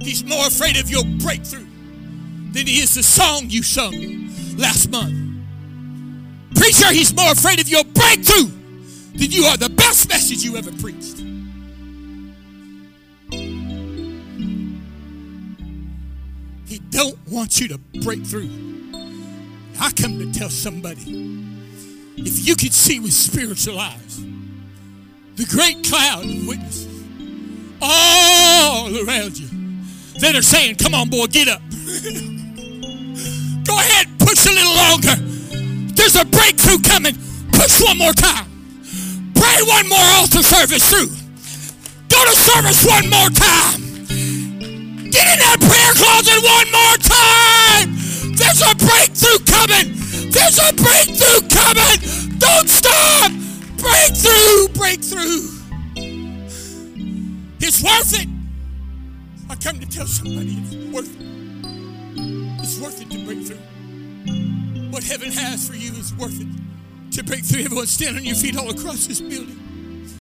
He's 0.02 0.24
more 0.24 0.48
afraid 0.48 0.78
of 0.78 0.90
your 0.90 1.04
breakthrough 1.20 1.66
than 2.52 2.68
he 2.68 2.82
is 2.82 2.96
the 2.96 3.04
song 3.04 3.46
you 3.48 3.64
sung 3.64 4.30
last 4.58 4.90
month. 4.92 5.16
Preacher, 6.56 6.92
he's 6.92 7.16
more 7.16 7.32
afraid 7.32 7.60
of 7.60 7.70
your 7.70 7.84
breakthrough 7.84 8.50
than 9.14 9.32
you 9.32 9.46
are 9.46 9.58
the 9.58 9.70
best 9.70 10.10
message 10.10 10.44
you 10.44 10.58
ever 10.58 10.72
preached. 10.74 11.20
He 16.68 16.80
don't 16.90 17.18
want 17.30 17.60
you 17.60 17.68
to 17.70 17.78
break 18.02 18.26
through. 18.26 18.50
I 19.80 19.92
come 19.92 20.20
to 20.20 20.32
tell 20.32 20.50
somebody 20.50 21.40
if 22.26 22.48
you 22.48 22.56
could 22.56 22.74
see 22.74 23.00
with 23.00 23.14
spiritual 23.14 23.80
eyes 23.80 24.22
the 25.36 25.46
great 25.46 25.84
cloud 25.88 26.26
of 26.26 26.48
witnesses 26.48 26.88
all 27.82 28.88
around 29.08 29.38
you 29.40 29.48
that 30.20 30.36
are 30.36 30.42
saying, 30.42 30.76
Come 30.76 30.94
on, 30.94 31.10
boy, 31.10 31.28
get 31.28 31.48
up. 31.48 31.62
Go 33.64 33.76
ahead, 33.78 34.08
push 34.20 34.46
a 34.48 34.52
little 34.52 34.76
longer. 34.76 35.16
There's 35.96 36.16
a 36.16 36.26
breakthrough 36.26 36.80
coming. 36.80 37.16
Push 37.54 37.82
one 37.82 37.98
more 37.98 38.14
time. 38.14 38.48
Pray 39.36 39.62
one 39.64 39.88
more 39.88 40.08
altar 40.20 40.44
service 40.44 40.90
through. 40.90 41.12
Go 42.10 42.20
to 42.26 42.36
service 42.36 42.86
one 42.86 43.10
more 43.10 43.30
time. 43.30 43.80
Get 45.12 45.26
in 45.28 45.40
that 45.40 45.60
prayer 45.60 45.94
closet 45.96 46.40
one 46.44 46.72
more 46.72 46.98
time. 47.00 47.96
There's 48.36 48.62
a 48.64 48.76
breakthrough 48.76 49.40
coming. 49.48 49.96
There's 50.32 50.60
a 50.60 50.74
breakthrough 50.74 51.48
coming. 51.48 51.99
Don't 52.50 52.68
stop. 52.68 53.32
Breakthrough, 53.78 54.68
breakthrough. 54.74 55.46
It's 57.60 57.84
worth 57.84 58.20
it. 58.20 58.28
I 59.50 59.56
come 59.56 59.80
to 59.80 59.88
tell 59.88 60.08
somebody 60.08 60.58
it's 60.58 60.94
worth 60.94 61.16
it. 61.20 61.28
It's 62.62 62.80
worth 62.80 63.02
it 63.02 63.12
to 63.12 63.26
break 63.26 63.46
through. 63.46 63.58
What 64.90 65.04
heaven 65.04 65.32
has 65.32 65.70
for 65.70 65.76
you 65.76 65.92
is 65.92 66.14
worth 66.16 66.42
it 66.42 66.48
to 67.16 67.24
break 67.24 67.46
through. 67.46 67.66
Everyone 67.66 67.86
stand 67.86 68.18
on 68.18 68.24
your 68.24 68.36
feet 68.36 68.58
all 68.58 68.70
across 68.70 69.06
this 69.06 69.22
building. 69.22 69.59